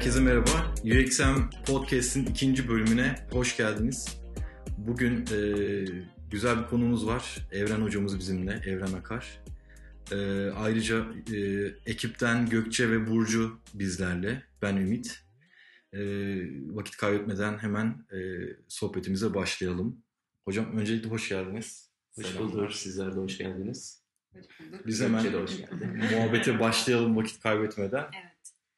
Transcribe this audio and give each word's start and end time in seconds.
Herkese 0.00 0.20
merhaba. 0.20 0.74
UXM 0.84 1.64
Podcast'in 1.66 2.26
ikinci 2.26 2.68
bölümüne 2.68 3.26
hoş 3.32 3.56
geldiniz. 3.56 4.20
Bugün 4.78 5.26
e, 5.32 5.38
güzel 6.30 6.58
bir 6.58 6.66
konumuz 6.66 7.06
var. 7.06 7.48
Evren 7.52 7.80
hocamız 7.80 8.18
bizimle, 8.18 8.52
Evren 8.66 8.92
Akar. 8.92 9.42
E, 10.12 10.16
ayrıca 10.50 11.06
e, 11.32 11.38
ekipten 11.86 12.48
Gökçe 12.48 12.90
ve 12.90 13.10
Burcu 13.10 13.60
bizlerle. 13.74 14.42
Ben 14.62 14.76
Ümit. 14.76 15.20
E, 15.92 16.00
vakit 16.74 16.96
kaybetmeden 16.96 17.58
hemen 17.58 18.06
e, 18.12 18.18
sohbetimize 18.68 19.34
başlayalım. 19.34 20.02
Hocam 20.44 20.78
öncelikle 20.78 21.10
hoş 21.10 21.28
geldiniz. 21.28 21.90
Hoş 22.14 22.38
bulduk. 22.38 22.72
Sizler 22.72 23.16
de 23.16 23.20
hoş 23.20 23.38
geldiniz. 23.38 24.02
Hoş 24.32 24.60
bulduk. 24.60 24.86
Biz 24.86 25.00
hemen 25.00 25.22
Gökçe 25.22 25.38
de 25.38 25.42
hoş 25.42 25.52
muhabbete 26.12 26.60
başlayalım 26.60 27.16
vakit 27.16 27.40
kaybetmeden. 27.40 28.06
Evet. 28.22 28.29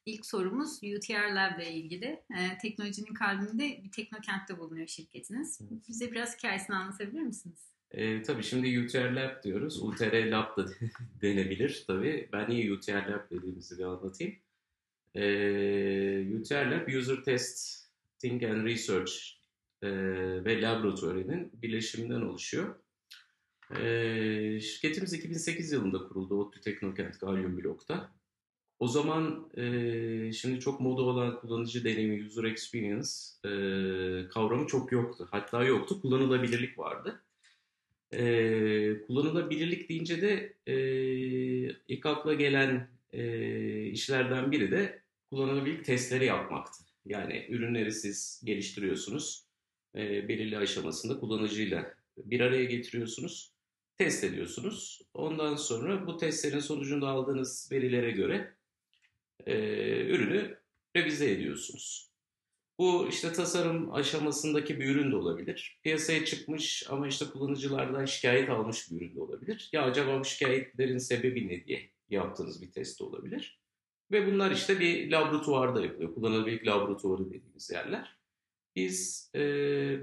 İlk 0.05 0.25
sorumuz 0.25 0.77
UTR 0.77 1.33
Lab 1.35 1.59
ile 1.59 1.73
ilgili. 1.73 2.05
Ee, 2.05 2.57
teknolojinin 2.61 3.13
kalbinde 3.13 3.81
bir 3.83 3.91
teknokentte 3.91 4.59
bulunuyor 4.59 4.87
şirketiniz. 4.87 5.59
Bize 5.87 6.11
biraz 6.11 6.37
hikayesini 6.37 6.75
anlatabilir 6.75 7.21
misiniz? 7.21 7.59
Ee, 7.91 8.21
tabii 8.21 8.43
şimdi 8.43 8.79
UTR 8.79 9.11
Lab 9.11 9.43
diyoruz. 9.43 9.83
UTR 9.83 10.25
Lab 10.25 10.57
da 10.57 10.65
denebilir 11.21 11.83
tabii. 11.87 12.29
Ben 12.33 12.49
niye 12.49 12.73
UTR 12.73 13.07
Lab 13.07 13.31
dediğimizi 13.31 13.77
bir 13.77 13.83
anlatayım. 13.83 14.35
Ee, 15.15 16.35
UTR 16.39 16.65
Lab 16.65 16.87
User 16.87 17.23
Testing 17.23 18.43
and 18.43 18.65
Research 18.65 19.11
e, 19.81 19.89
ve 20.45 20.61
Laboratuvarı'nın 20.61 21.51
birleşiminden 21.53 22.21
oluşuyor. 22.21 22.75
Ee, 23.79 24.59
şirketimiz 24.61 25.13
2008 25.13 25.71
yılında 25.71 25.97
kuruldu 25.97 26.35
ODTÜ 26.41 26.61
Teknokent 26.61 27.19
Galyum 27.19 27.57
Blok'ta. 27.57 28.11
O 28.83 28.87
zaman 28.87 29.49
e, 29.57 30.31
şimdi 30.33 30.59
çok 30.59 30.79
moda 30.79 31.01
olan 31.01 31.39
kullanıcı 31.39 31.83
deneyimi, 31.83 32.25
user 32.25 32.43
experience 32.43 33.09
e, 33.45 33.49
kavramı 34.29 34.67
çok 34.67 34.91
yoktu. 34.91 35.27
Hatta 35.31 35.63
yoktu, 35.63 36.01
kullanılabilirlik 36.01 36.79
vardı. 36.79 37.23
E, 38.13 39.01
kullanılabilirlik 39.07 39.89
deyince 39.89 40.21
de 40.21 40.53
e, 40.67 40.75
ilk 41.87 42.05
akla 42.05 42.33
gelen 42.33 42.87
e, 43.13 43.85
işlerden 43.85 44.51
biri 44.51 44.71
de 44.71 45.01
kullanılabilirlik 45.29 45.85
testleri 45.85 46.25
yapmaktı. 46.25 46.83
Yani 47.05 47.45
ürünleri 47.49 47.91
siz 47.91 48.41
geliştiriyorsunuz, 48.45 49.45
e, 49.95 50.27
belirli 50.27 50.57
aşamasında 50.57 51.19
kullanıcıyla 51.19 51.93
bir 52.17 52.39
araya 52.39 52.63
getiriyorsunuz, 52.63 53.51
test 53.97 54.23
ediyorsunuz. 54.23 55.01
Ondan 55.13 55.55
sonra 55.55 56.07
bu 56.07 56.17
testlerin 56.17 56.59
sonucunda 56.59 57.07
aldığınız 57.07 57.69
verilere 57.71 58.11
göre 58.11 58.53
e, 59.45 59.55
ürünü 60.05 60.57
revize 60.95 61.31
ediyorsunuz. 61.31 62.13
Bu 62.79 63.07
işte 63.09 63.33
tasarım 63.33 63.93
aşamasındaki 63.93 64.79
bir 64.79 64.95
ürün 64.95 65.11
de 65.11 65.15
olabilir. 65.15 65.79
Piyasaya 65.83 66.25
çıkmış 66.25 66.85
ama 66.89 67.07
işte 67.07 67.25
kullanıcılardan 67.25 68.05
şikayet 68.05 68.49
almış 68.49 68.91
bir 68.91 68.97
ürün 68.97 69.15
de 69.15 69.21
olabilir. 69.21 69.69
Ya 69.71 69.83
acaba 69.83 70.19
bu 70.19 70.25
şikayetlerin 70.25 70.97
sebebi 70.97 71.47
ne 71.47 71.65
diye 71.65 71.89
yaptığınız 72.09 72.61
bir 72.61 72.71
test 72.71 73.01
olabilir. 73.01 73.59
Ve 74.11 74.27
bunlar 74.27 74.51
işte 74.51 74.79
bir 74.79 75.11
laboratuvarda 75.11 75.81
yapılıyor. 75.81 76.13
Kullanılabilir 76.13 76.65
laboratuvarı 76.65 77.25
dediğimiz 77.29 77.69
yerler. 77.69 78.17
Biz, 78.75 79.31
e, 79.35 79.41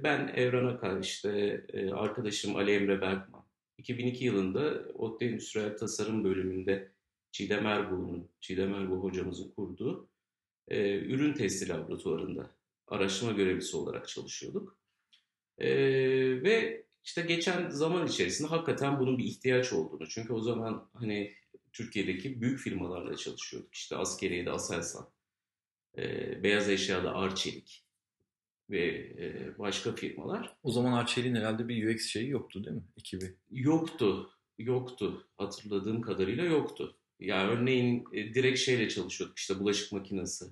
ben 0.03 0.29
Evren 0.29 0.67
Akar, 0.67 1.01
işte 1.01 1.65
e, 1.73 1.91
arkadaşım 1.91 2.57
Ali 2.57 2.73
Emre 2.73 3.01
Berkman, 3.01 3.45
2002 3.79 4.25
yılında 4.25 4.85
ODTÜ 4.95 5.25
Endüstriyel 5.25 5.77
Tasarım 5.77 6.25
bölümünde 6.25 6.93
Çiğdem 7.33 7.67
Erbuğ'un, 7.67 8.29
Çiğdem 8.41 8.75
Erbuğ 8.75 8.97
hocamızın 8.97 9.51
kurduğu 9.51 10.09
e, 10.69 10.97
ürün 10.99 11.35
testi 11.35 11.69
laboratuvarında 11.69 12.51
araştırma 12.87 13.33
görevlisi 13.33 13.77
olarak 13.77 14.09
çalışıyorduk. 14.09 14.79
E, 15.59 15.69
ve 16.43 16.85
işte 17.05 17.23
geçen 17.23 17.71
zaman 17.71 18.07
içerisinde 18.07 18.49
hakikaten 18.49 19.01
bunun 19.01 19.19
bir 19.19 19.25
ihtiyaç 19.25 19.73
olduğunu, 19.73 20.09
çünkü 20.09 20.33
o 20.33 20.41
zaman 20.41 20.91
hani 20.95 21.35
Türkiye'deki 21.73 22.41
büyük 22.41 22.59
firmalarla 22.59 23.17
çalışıyorduk. 23.17 23.75
İşte 23.75 23.97
Askeriye'de 23.97 24.51
Aselsan, 24.51 25.11
e, 25.99 26.43
Beyaz 26.43 26.69
Eşya'da 26.69 27.15
Arçelik 27.15 27.85
ve 28.71 28.87
e, 29.19 29.59
başka 29.59 29.93
firmalar. 29.93 30.57
O 30.63 30.71
zaman 30.73 30.93
Arçelik'in 30.93 31.35
herhalde 31.35 31.69
bir 31.69 31.95
UX 31.95 32.07
şeyi 32.07 32.29
yoktu 32.29 32.65
değil 32.65 32.77
mi? 32.77 32.85
Ekibi. 32.99 33.35
Yoktu, 33.51 34.31
yoktu. 34.59 35.29
Hatırladığım 35.37 36.01
kadarıyla 36.01 36.45
yoktu. 36.45 37.00
Yani 37.21 37.51
örneğin 37.51 38.05
e, 38.13 38.35
direkt 38.35 38.59
şeyle 38.59 38.89
çalışıyorduk 38.89 39.39
işte 39.39 39.59
bulaşık 39.59 39.93
makinesi 39.93 40.45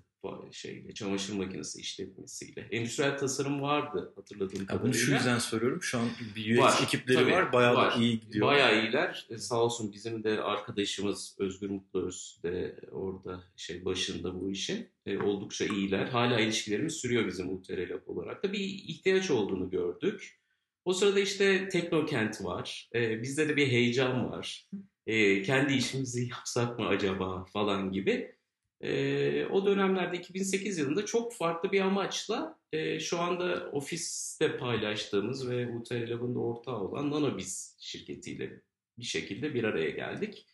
şeyle, 0.53 0.95
çamaşır 0.95 1.35
makinesi 1.35 1.81
işletmesiyle. 1.81 2.69
Endüstriyel 2.71 3.19
tasarım 3.19 3.63
vardı 3.63 4.13
hatırladığım 4.17 4.61
Ya 4.61 4.67
kadarıyla. 4.67 4.85
bunu 4.85 4.95
şu 4.95 5.13
yüzden 5.13 5.39
soruyorum. 5.39 5.83
Şu 5.83 5.99
an 5.99 6.09
bir 6.37 6.55
UX 6.55 6.61
Var, 6.61 6.81
ekipleri 6.85 7.19
tabii, 7.19 7.33
var. 7.33 7.53
Bayağı 7.53 7.75
var. 7.75 7.97
iyi 8.01 8.21
gidiyor. 8.21 8.47
Bayağı 8.47 8.83
iyiler. 8.85 9.27
E, 9.31 9.39
sağ 9.39 9.63
olsun 9.63 9.93
bizim 9.93 10.25
de 10.25 10.43
arkadaşımız 10.43 11.37
Özgür 11.39 11.71
Mutluöz 11.71 12.39
de 12.43 12.81
orada 12.91 13.45
şey 13.57 13.85
başında 13.85 14.41
bu 14.41 14.51
işin. 14.51 14.89
E, 15.07 15.19
oldukça 15.19 15.65
iyiler. 15.65 16.07
Hala 16.07 16.41
ilişkilerimiz 16.41 16.95
sürüyor 16.95 17.27
bizim 17.27 17.55
UTR 17.55 17.89
Lab 17.89 18.07
olarak 18.07 18.43
da. 18.43 18.53
Bir 18.53 18.61
ihtiyaç 18.61 19.31
olduğunu 19.31 19.71
gördük. 19.71 20.39
O 20.85 20.93
sırada 20.93 21.21
işte 21.21 21.69
Teknokent 21.69 22.45
var. 22.45 22.91
E, 22.95 23.23
bizde 23.23 23.49
de 23.49 23.57
bir 23.57 23.67
heyecan 23.67 24.31
var. 24.31 24.69
E, 25.09 25.43
kendi 25.43 25.75
işimizi 25.75 26.29
yapsak 26.29 26.79
mı 26.79 26.89
acaba 26.89 27.45
falan 27.45 27.93
gibi. 27.93 28.35
E, 28.81 29.47
o 29.47 29.67
dönemlerde 29.67 30.17
2008 30.17 30.79
yılında 30.79 31.07
çok 31.07 31.35
farklı 31.35 31.73
bir 31.73 31.81
amaçla 31.81 32.59
e, 32.73 33.01
şu 33.01 33.19
anda 33.19 33.71
ofiste 33.73 34.57
paylaştığımız 34.57 35.51
ve 35.51 35.77
UTR 35.77 36.09
Lab'ın 36.09 36.35
da 36.35 36.39
ortağı 36.39 36.81
olan 36.81 37.11
Nanobiz 37.11 37.77
şirketiyle 37.81 38.63
bir 38.99 39.05
şekilde 39.05 39.55
bir 39.55 39.65
araya 39.65 39.91
geldik. 39.91 40.47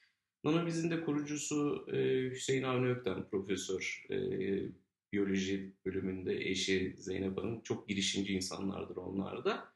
Nanobiz'in 0.45 0.91
de 0.91 1.05
kurucusu 1.05 1.87
e, 1.93 2.31
Hüseyin 2.31 2.63
Avni 2.63 2.89
Ökten, 2.89 3.29
profesör 3.29 4.07
e, 4.11 4.17
biyoloji 5.13 5.73
bölümünde 5.85 6.51
eşi 6.51 6.97
Zeynep 6.99 7.39
Hanım 7.39 7.63
çok 7.63 7.89
girişimci 7.89 8.35
insanlardır 8.35 8.97
onlar 8.97 9.45
da. 9.45 9.75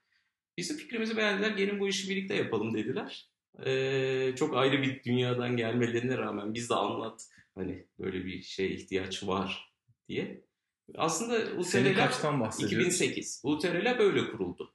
Bizim 0.56 0.77
fikrimizi 0.77 1.16
beğendiler, 1.16 1.50
gelin 1.50 1.81
bu 1.81 1.89
işi 1.89 2.10
birlikte 2.10 2.34
yapalım 2.34 2.75
dediler. 2.75 3.28
Ee, 3.66 4.34
çok 4.36 4.56
ayrı 4.56 4.82
bir 4.82 5.04
dünyadan 5.04 5.56
gelmelerine 5.56 6.19
rağmen 6.19 6.54
biz 6.54 6.70
de 6.70 6.74
anlattık 6.74 7.50
hani 7.54 7.86
böyle 7.98 8.24
bir 8.24 8.42
şeye 8.42 8.70
ihtiyaç 8.70 9.26
var 9.26 9.72
diye. 10.08 10.41
Aslında 10.94 11.64
Sene 11.64 11.91
UTRL 11.91 11.97
kaçtan 11.97 12.41
bahsediyoruz? 12.41 12.86
2008. 12.86 13.41
UTRL 13.44 13.98
böyle 13.98 14.30
kuruldu. 14.30 14.74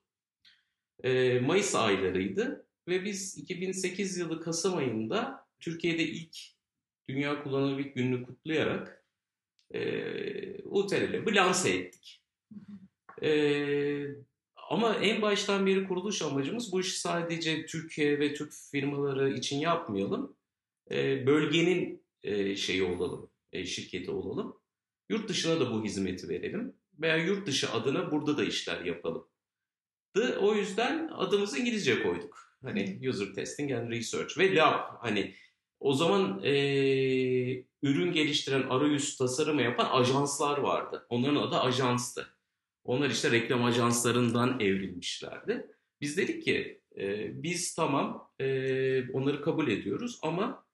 Ee, 1.03 1.39
Mayıs 1.39 1.75
aylarıydı 1.75 2.65
ve 2.87 3.05
biz 3.05 3.37
2008 3.37 4.17
yılı 4.17 4.41
Kasım 4.41 4.77
ayında 4.77 5.47
Türkiye'de 5.59 6.03
ilk 6.03 6.37
Dünya 7.09 7.43
Kullanılabilir 7.43 7.93
Günü'nü 7.93 8.25
kutlayarak 8.25 9.05
e, 9.71 9.81
UTRL'i 10.63 11.35
lanse 11.35 11.69
ettik. 11.69 12.23
E, 13.21 13.29
ama 14.69 14.95
en 14.95 15.21
baştan 15.21 15.65
beri 15.65 15.87
kuruluş 15.87 16.21
amacımız 16.21 16.71
bu 16.71 16.81
işi 16.81 16.99
sadece 16.99 17.65
Türkiye 17.65 18.19
ve 18.19 18.33
Türk 18.33 18.53
firmaları 18.71 19.33
için 19.33 19.59
yapmayalım. 19.59 20.35
E, 20.91 21.27
bölgenin 21.27 22.03
e, 22.23 22.55
şeyi 22.55 22.83
olalım, 22.83 23.29
e, 23.51 23.65
şirketi 23.65 24.11
olalım. 24.11 24.57
Yurt 25.09 25.29
dışına 25.29 25.59
da 25.59 25.71
bu 25.71 25.83
hizmeti 25.83 26.29
verelim. 26.29 26.75
Veya 26.99 27.17
yurt 27.17 27.47
dışı 27.47 27.71
adına 27.71 28.11
burada 28.11 28.37
da 28.37 28.43
işler 28.43 28.85
yapalım. 28.85 29.27
The, 30.15 30.37
o 30.37 30.55
yüzden 30.55 31.07
adımızı 31.07 31.59
İngilizce 31.59 32.03
koyduk. 32.03 32.57
Hani 32.63 33.09
User 33.09 33.33
Testing 33.33 33.71
and 33.71 33.91
Research 33.91 34.37
ve 34.37 34.55
Lab. 34.55 34.79
Hani 34.99 35.35
o 35.79 35.93
zaman 35.93 36.43
e, 36.43 36.53
ürün 37.81 38.11
geliştiren, 38.13 38.63
arayüz 38.63 39.17
tasarımı 39.17 39.61
yapan 39.61 39.85
ajanslar 39.85 40.57
vardı. 40.57 41.05
Onların 41.09 41.35
adı 41.35 41.59
ajanstı. 41.59 42.27
Onlar 42.83 43.09
işte 43.09 43.31
reklam 43.31 43.63
ajanslarından 43.63 44.59
evrilmişlerdi. 44.59 45.67
Biz 46.01 46.17
dedik 46.17 46.43
ki 46.43 46.81
e, 46.97 47.29
biz 47.43 47.75
tamam 47.75 48.31
e, 48.39 48.45
onları 49.11 49.41
kabul 49.41 49.67
ediyoruz 49.67 50.19
ama 50.21 50.65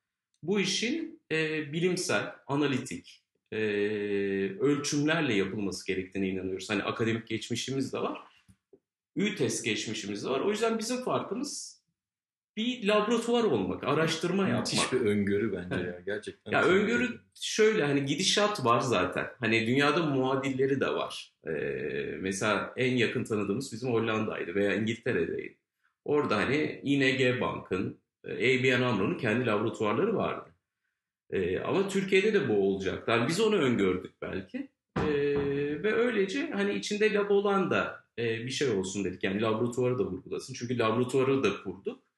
bu 0.43 0.59
işin 0.59 1.21
e, 1.31 1.71
bilimsel, 1.73 2.35
analitik, 2.47 3.23
e, 3.51 3.57
ölçümlerle 4.59 5.33
yapılması 5.33 5.87
gerektiğine 5.87 6.29
inanıyoruz. 6.29 6.69
Hani 6.69 6.83
akademik 6.83 7.27
geçmişimiz 7.27 7.93
de 7.93 7.99
var. 7.99 8.19
ÜTES 9.15 9.61
geçmişimiz 9.61 10.23
de 10.23 10.29
var. 10.29 10.39
O 10.39 10.51
yüzden 10.51 10.79
bizim 10.79 11.03
farkımız 11.03 11.78
bir 12.59 12.87
laboratuvar 12.87 13.43
olmak, 13.43 13.83
araştırma 13.83 14.47
yapmak. 14.47 14.59
Müthiş 14.59 14.93
bir 14.93 15.01
öngörü 15.01 15.53
bence 15.53 15.85
ya 15.85 15.99
gerçekten. 16.05 16.51
Ya 16.51 16.63
öngörü 16.63 17.19
şöyle 17.41 17.83
hani 17.83 18.05
gidişat 18.05 18.65
var 18.65 18.79
zaten. 18.79 19.27
Hani 19.39 19.67
dünyada 19.67 20.03
muadilleri 20.03 20.79
de 20.79 20.87
var. 20.87 21.33
Ee, 21.47 21.51
mesela 22.19 22.73
en 22.77 22.95
yakın 22.95 23.23
tanıdığımız 23.23 23.73
bizim 23.73 23.93
Hollanda'ydı 23.93 24.55
veya 24.55 24.75
İngiltere'deydi. 24.75 25.57
Orada 26.05 26.37
hani 26.37 26.81
ING 26.83 27.41
Bank'ın, 27.41 27.99
e, 28.23 28.31
ABN 28.31 28.81
AMRO'nun 28.81 29.17
kendi 29.17 29.45
laboratuvarları 29.45 30.15
vardı. 30.15 30.49
Ee, 31.31 31.59
ama 31.59 31.89
Türkiye'de 31.89 32.33
de 32.33 32.49
bu 32.49 32.53
olacak. 32.53 33.07
Yani 33.07 33.27
biz 33.27 33.39
onu 33.39 33.55
öngördük 33.55 34.21
belki. 34.21 34.69
E, 34.97 35.13
ve 35.83 35.93
öylece 35.93 36.49
hani 36.53 36.73
içinde 36.73 37.13
lab 37.13 37.29
olan 37.29 37.71
da 37.71 38.03
e, 38.19 38.23
bir 38.23 38.51
şey 38.51 38.69
olsun 38.69 39.03
dedik. 39.05 39.23
Yani 39.23 39.41
laboratuvarı 39.41 39.99
da 39.99 40.03
vurgulasın. 40.03 40.53
Çünkü 40.53 40.77
laboratuvarı 40.77 41.43
da 41.43 41.63
kurduk. 41.63 42.08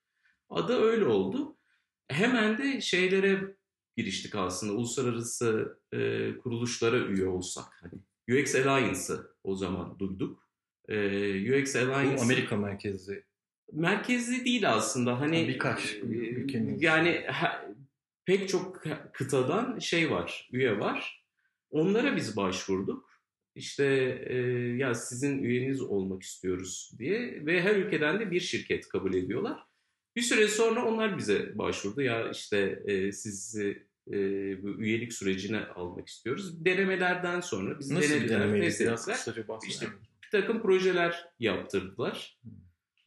Adı 0.51 0.81
öyle 0.81 1.05
oldu. 1.05 1.57
Hemen 2.07 2.57
de 2.57 2.81
şeylere 2.81 3.55
giriştik 3.97 4.35
aslında. 4.35 4.73
Uluslararası 4.73 5.77
e, 5.93 5.97
kuruluşlara 6.37 6.97
üye 6.97 7.27
olsak. 7.27 7.65
Hani 7.81 8.01
UX 8.39 8.55
Alliance'ı 8.55 9.27
o 9.43 9.55
zaman 9.55 9.99
duyduk. 9.99 10.47
E, 10.87 10.95
UX 11.61 11.75
Alliance... 11.75 12.17
Bu 12.17 12.21
Amerika 12.21 12.57
merkezli. 12.57 13.23
Merkezli 13.71 14.45
değil 14.45 14.69
aslında. 14.73 15.19
Hani 15.19 15.47
birkaç 15.47 15.95
ülkenin. 15.95 16.79
Yani 16.79 17.25
ha, 17.27 17.65
pek 18.25 18.49
çok 18.49 18.83
kıtadan 19.13 19.79
şey 19.79 20.11
var, 20.11 20.49
üye 20.51 20.79
var. 20.79 21.25
Onlara 21.69 22.15
biz 22.15 22.37
başvurduk. 22.37 23.11
İşte 23.55 23.85
e, 24.29 24.35
ya 24.77 24.95
sizin 24.95 25.43
üyeniz 25.43 25.81
olmak 25.81 26.23
istiyoruz 26.23 26.91
diye 26.97 27.45
ve 27.45 27.61
her 27.61 27.75
ülkeden 27.75 28.19
de 28.19 28.31
bir 28.31 28.39
şirket 28.39 28.87
kabul 28.87 29.13
ediyorlar. 29.13 29.70
Bir 30.15 30.21
süre 30.21 30.47
sonra 30.47 30.85
onlar 30.85 31.17
bize 31.17 31.57
başvurdu. 31.57 32.01
Ya 32.01 32.29
işte 32.29 32.83
e, 32.85 33.11
sizi 33.11 33.87
e, 34.07 34.13
bu 34.63 34.69
üyelik 34.69 35.13
sürecine 35.13 35.65
almak 35.65 36.07
istiyoruz. 36.07 36.65
Denemelerden 36.65 37.41
sonra 37.41 37.79
biz 37.79 37.91
Nasıl 37.91 38.09
denediler, 38.09 38.61
test 38.61 38.81
ettiler. 38.81 39.59
İşte 39.67 39.87
bir 40.23 40.29
takım 40.31 40.61
projeler 40.61 41.25
yaptırdılar. 41.39 42.39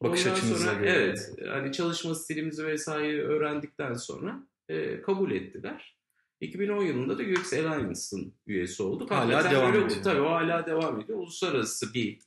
Bakış 0.03 0.25
Ondan 0.25 0.37
açınıza 0.37 0.57
sonra 0.57 0.79
göre. 0.79 0.89
evet 0.89 1.31
hani 1.47 1.71
çalışma 1.71 2.15
stilimizi 2.15 2.65
vesaire 2.65 3.21
öğrendikten 3.21 3.93
sonra 3.93 4.47
e, 4.69 5.01
kabul 5.01 5.31
ettiler. 5.31 5.95
2010 6.41 6.83
yılında 6.83 7.17
da 7.17 7.23
UX 7.23 7.53
Alliance'ın 7.53 8.33
üyesi 8.47 8.83
olduk. 8.83 9.11
Hala 9.11 9.21
Hakikaten 9.21 9.51
devam 9.51 9.75
ediyor. 9.75 10.03
Tabii 10.03 10.21
o 10.21 10.29
hala 10.29 10.65
devam 10.65 10.99
ediyor. 11.01 11.19
Uluslararası 11.19 11.93
bir 11.93 12.19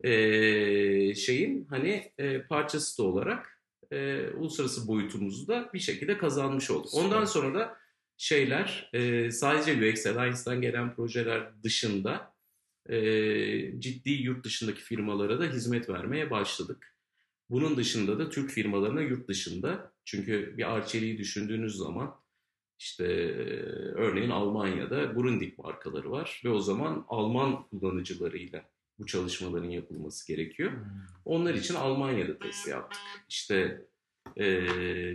e, 0.00 1.14
şeyin 1.14 1.66
hani 1.70 2.12
e, 2.18 2.42
parçası 2.42 3.02
da 3.02 3.06
olarak 3.06 3.51
e, 3.92 4.30
uluslararası 4.30 4.88
boyutumuzu 4.88 5.48
da 5.48 5.70
bir 5.74 5.78
şekilde 5.78 6.18
kazanmış 6.18 6.70
olduk. 6.70 6.94
Ondan 6.94 7.24
sonra 7.24 7.54
da 7.54 7.76
şeyler 8.16 8.90
e, 8.92 9.30
sadece 9.30 9.72
UX 9.72 10.06
Alliance'dan 10.06 10.60
gelen 10.60 10.94
projeler 10.94 11.62
dışında 11.62 12.34
e, 12.88 12.96
ciddi 13.80 14.10
yurt 14.10 14.44
dışındaki 14.44 14.82
firmalara 14.82 15.40
da 15.40 15.44
hizmet 15.44 15.88
vermeye 15.88 16.30
başladık. 16.30 16.96
Bunun 17.50 17.76
dışında 17.76 18.18
da 18.18 18.30
Türk 18.30 18.50
firmalarına 18.50 19.00
yurt 19.00 19.28
dışında 19.28 19.92
çünkü 20.04 20.54
bir 20.56 20.74
Arçelik'i 20.74 21.18
düşündüğünüz 21.18 21.76
zaman 21.76 22.14
işte 22.78 23.04
e, 23.04 23.42
örneğin 23.94 24.30
Almanya'da 24.30 25.04
Grundig 25.04 25.58
markaları 25.58 26.10
var 26.10 26.42
ve 26.44 26.48
o 26.48 26.58
zaman 26.58 27.04
Alman 27.08 27.62
kullanıcılarıyla 27.68 28.64
bu 29.02 29.06
çalışmaların 29.06 29.70
yapılması 29.70 30.26
gerekiyor. 30.28 30.72
Hmm. 30.72 30.78
Onlar 31.24 31.54
için 31.54 31.74
Almanya'da 31.74 32.38
test 32.38 32.68
yaptık. 32.68 33.00
İşte 33.28 33.82
e, 34.36 34.46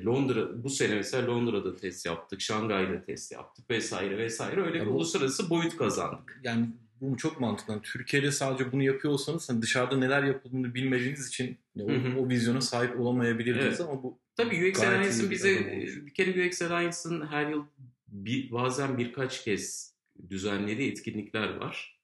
Londra 0.06 0.64
bu 0.64 0.70
sene 0.70 0.96
mesela 0.96 1.28
Londra'da 1.28 1.76
test 1.76 2.06
yaptık, 2.06 2.42
Şangay'da 2.42 3.06
test 3.06 3.32
yaptık 3.32 3.70
vesaire 3.70 4.18
vesaire. 4.18 4.62
Öyle 4.62 4.78
Ya 4.78 4.86
bir 4.86 4.90
bu- 4.90 4.94
uluslararası 4.96 5.50
boyut 5.50 5.78
kazandık. 5.78 6.40
Yani 6.44 6.66
bu 7.02 7.18
çok 7.18 7.40
mantıklı. 7.42 7.74
Yani 7.74 7.82
Türkiye'de 7.82 8.32
sadece 8.32 8.72
bunu 8.72 8.84
yapıyor 8.84 9.14
olsanız 9.14 9.50
hani 9.50 9.62
dışarıda 9.62 9.98
neler 9.98 10.24
yapıldığını 10.24 10.76
bilmediğiniz 10.76 11.28
için 11.28 11.58
o, 11.80 11.90
Hı 11.90 11.96
hı. 11.96 12.20
o 12.20 12.30
vizyona 12.30 12.62
sahip 12.62 13.00
olamayabilirdiniz 13.00 13.66
Evet. 13.66 13.82
ama 13.82 14.04
bu 14.04 14.20
Tabii 14.36 14.70
UX 14.72 14.80
Alliance'ın 14.84 15.32
bize 15.32 15.56
bir 16.06 16.14
kere 16.14 16.48
UX 16.48 16.62
Alliance'ın 16.62 17.28
her 17.28 17.50
yıl 17.50 17.66
bir, 18.08 18.52
bazen 18.52 18.98
birkaç 18.98 19.44
kez 19.44 19.94
düzenlediği 20.30 20.92
etkinlikler 20.92 21.56
var. 21.56 21.97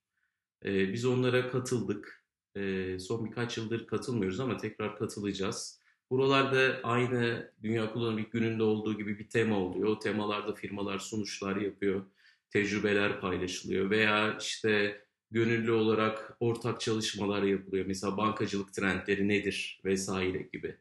Ee, 0.65 0.93
biz 0.93 1.05
onlara 1.05 1.49
katıldık. 1.49 2.23
Ee, 2.55 2.99
son 2.99 3.25
birkaç 3.25 3.57
yıldır 3.57 3.87
katılmıyoruz 3.87 4.39
ama 4.39 4.57
tekrar 4.57 4.97
katılacağız. 4.97 5.79
Buralarda 6.09 6.79
aynı 6.83 7.51
Dünya 7.63 7.93
Kullanım 7.93 8.25
Günü'nde 8.31 8.63
olduğu 8.63 8.97
gibi 8.97 9.19
bir 9.19 9.29
tema 9.29 9.59
oluyor. 9.59 9.87
O 9.89 9.99
temalarda 9.99 10.53
firmalar 10.53 10.99
sunuşlar 10.99 11.55
yapıyor, 11.55 12.05
tecrübeler 12.49 13.21
paylaşılıyor 13.21 13.89
veya 13.89 14.37
işte 14.41 15.01
gönüllü 15.31 15.71
olarak 15.71 16.37
ortak 16.39 16.81
çalışmalar 16.81 17.43
yapılıyor. 17.43 17.85
Mesela 17.85 18.17
bankacılık 18.17 18.73
trendleri 18.73 19.27
nedir 19.27 19.81
vesaire 19.85 20.49
gibi 20.53 20.77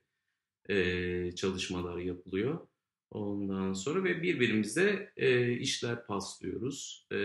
e, 0.69 1.35
çalışmalar 1.35 1.99
yapılıyor. 1.99 2.67
Ondan 3.13 3.73
sonra 3.73 4.05
ve 4.05 4.23
birbirimize 4.23 5.13
e, 5.17 5.53
işler 5.53 6.07
paslıyoruz. 6.07 7.07
E, 7.11 7.17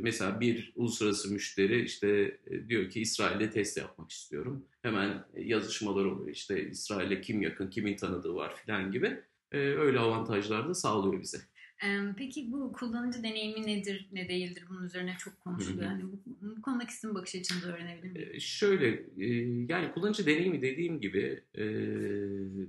mesela 0.00 0.40
bir 0.40 0.72
uluslararası 0.76 1.32
müşteri 1.32 1.84
işte 1.84 2.38
e, 2.46 2.68
diyor 2.68 2.90
ki 2.90 3.00
İsrail'de 3.00 3.50
test 3.50 3.76
yapmak 3.76 4.10
istiyorum. 4.10 4.64
Hemen 4.82 5.24
yazışmalar 5.36 6.04
oluyor. 6.04 6.28
İşte 6.28 6.70
İsrail'e 6.70 7.20
kim 7.20 7.42
yakın, 7.42 7.70
kimin 7.70 7.96
tanıdığı 7.96 8.34
var 8.34 8.56
filan 8.56 8.92
gibi. 8.92 9.20
E, 9.52 9.58
öyle 9.58 9.98
avantajlar 9.98 10.68
da 10.68 10.74
sağlıyor 10.74 11.22
bize. 11.22 11.38
Peki 12.16 12.52
bu 12.52 12.72
kullanıcı 12.72 13.22
deneyimi 13.22 13.66
nedir, 13.66 14.08
ne 14.12 14.28
değildir? 14.28 14.64
Bunun 14.68 14.84
üzerine 14.84 15.16
çok 15.18 15.40
konuşuluyor. 15.40 15.90
Yani 15.90 16.02
bu, 16.02 16.20
bu 16.26 16.62
konudaki 16.62 16.94
sizin 16.94 17.14
bakış 17.14 17.34
açınızı 17.34 17.72
öğrenebilir 17.72 18.12
miyim? 18.12 18.30
E, 18.32 18.40
şöyle 18.40 18.88
e, 19.18 19.26
yani 19.68 19.92
kullanıcı 19.94 20.26
deneyimi 20.26 20.62
dediğim 20.62 21.00
gibi 21.00 21.44
e, 21.58 21.64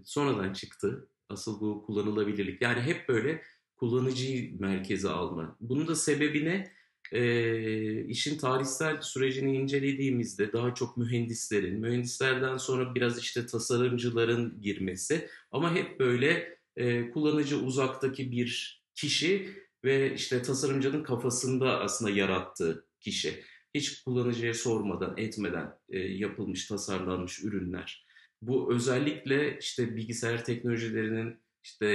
sonradan 0.04 0.54
çıktı. 0.54 1.08
Asıl 1.32 1.62
bu 1.62 1.84
kullanılabilirlik. 1.86 2.62
Yani 2.62 2.82
hep 2.82 3.10
böyle 3.10 3.42
kullanıcıyı 3.76 4.60
merkeze 4.60 5.10
alma. 5.10 5.58
Bunun 5.60 5.88
da 5.88 5.96
sebebi 5.96 6.46
ne? 6.46 6.72
E, 7.12 8.06
işin 8.06 8.38
tarihsel 8.38 9.02
sürecini 9.02 9.56
incelediğimizde 9.56 10.54
daha 10.54 10.74
çok 10.74 10.98
mühendislerin, 10.98 11.80
mühendislerden 11.80 12.58
sonra 12.58 12.96
biraz 12.96 13.20
işte 13.20 13.46
tasarımcıların 13.46 14.62
girmesi 14.62 15.28
ama 15.52 15.76
hep 15.76 16.00
böyle 16.00 16.58
e, 16.76 17.12
kullanıcı 17.12 17.60
uzaktaki 17.60 18.32
bir 18.32 18.82
kişi 18.96 19.50
ve 19.84 20.14
işte 20.14 20.42
tasarımcının 20.42 21.04
kafasında 21.04 21.80
aslında 21.80 22.12
yarattığı 22.12 22.86
kişi 23.00 23.44
hiç 23.76 24.04
kullanıcıya 24.04 24.54
sormadan, 24.54 25.14
etmeden 25.18 25.74
e, 25.90 26.00
yapılmış, 26.00 26.68
tasarlanmış 26.68 27.44
ürünler. 27.44 28.06
Bu 28.42 28.74
özellikle 28.74 29.58
işte 29.60 29.96
bilgisayar 29.96 30.46
teknolojilerinin 30.46 31.40
işte 31.64 31.88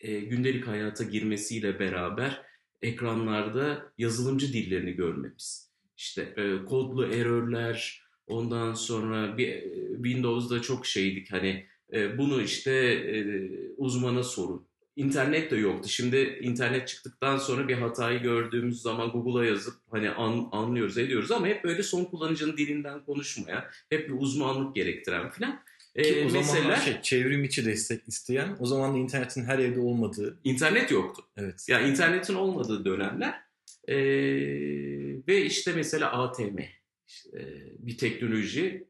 e, 0.00 0.20
gündelik 0.20 0.66
hayata 0.66 1.04
girmesiyle 1.04 1.78
beraber 1.78 2.42
ekranlarda 2.82 3.92
yazılımcı 3.98 4.52
dillerini 4.52 4.92
görmemiz. 4.92 5.70
İşte 5.96 6.22
e, 6.36 6.64
kodlu 6.64 7.06
error'ler, 7.06 8.02
ondan 8.26 8.74
sonra 8.74 9.38
bir 9.38 9.48
e, 9.48 9.94
Windows'da 9.94 10.62
çok 10.62 10.86
şeydik 10.86 11.32
hani 11.32 11.66
e, 11.92 12.18
bunu 12.18 12.42
işte 12.42 12.72
e, 12.72 13.50
uzmana 13.76 14.22
sorun. 14.22 14.66
İnternet 14.96 15.50
de 15.50 15.56
yoktu. 15.56 15.88
Şimdi 15.88 16.38
internet 16.42 16.88
çıktıktan 16.88 17.38
sonra 17.38 17.68
bir 17.68 17.74
hatayı 17.74 18.22
gördüğümüz 18.22 18.82
zaman 18.82 19.10
Google'a 19.10 19.44
yazıp 19.44 19.74
hani 19.90 20.10
an- 20.10 20.48
anlıyoruz, 20.52 20.98
ediyoruz 20.98 21.30
ama 21.30 21.46
hep 21.46 21.64
böyle 21.64 21.82
son 21.82 22.04
kullanıcının 22.04 22.56
dilinden 22.56 23.04
konuşmaya, 23.04 23.70
hep 23.90 24.08
bir 24.08 24.14
uzmanlık 24.18 24.74
gerektiren 24.74 25.30
filan. 25.30 25.60
Ki 25.96 26.02
Ee, 26.02 26.26
o 26.26 26.30
meseleler 26.30 26.76
şey, 26.76 27.02
çevrim 27.02 27.44
içi 27.44 27.64
destek 27.64 28.08
isteyen 28.08 28.56
o 28.60 28.66
zaman 28.66 28.94
da 28.94 28.98
internetin 28.98 29.44
her 29.44 29.58
evde 29.58 29.80
olmadığı 29.80 30.40
internet 30.44 30.90
yoktu. 30.90 31.22
evet. 31.36 31.66
Yani 31.68 31.90
internetin 31.90 32.34
olmadığı 32.34 32.84
dönemler 32.84 33.42
Ee, 33.88 33.96
ve 35.28 35.44
işte 35.44 35.72
mesela 35.72 36.12
ATM 36.12 36.58
işte 37.06 37.38
bir 37.78 37.98
teknoloji 37.98 38.88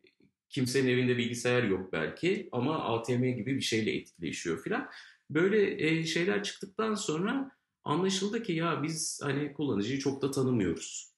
kimsenin 0.49 0.89
evinde 0.89 1.17
bilgisayar 1.17 1.63
yok 1.63 1.93
belki 1.93 2.49
ama 2.53 2.85
ATM 2.85 3.25
gibi 3.25 3.57
bir 3.57 3.61
şeyle 3.61 3.93
etkileşiyor 3.97 4.63
filan. 4.63 4.89
Böyle 5.31 5.87
e, 5.89 6.05
şeyler 6.05 6.43
çıktıktan 6.43 6.95
sonra 6.95 7.51
anlaşıldı 7.85 8.43
ki 8.43 8.53
ya 8.53 8.83
biz 8.83 9.21
hani 9.23 9.53
kullanıcıyı 9.53 9.99
çok 9.99 10.23
da 10.23 10.31
tanımıyoruz. 10.31 11.13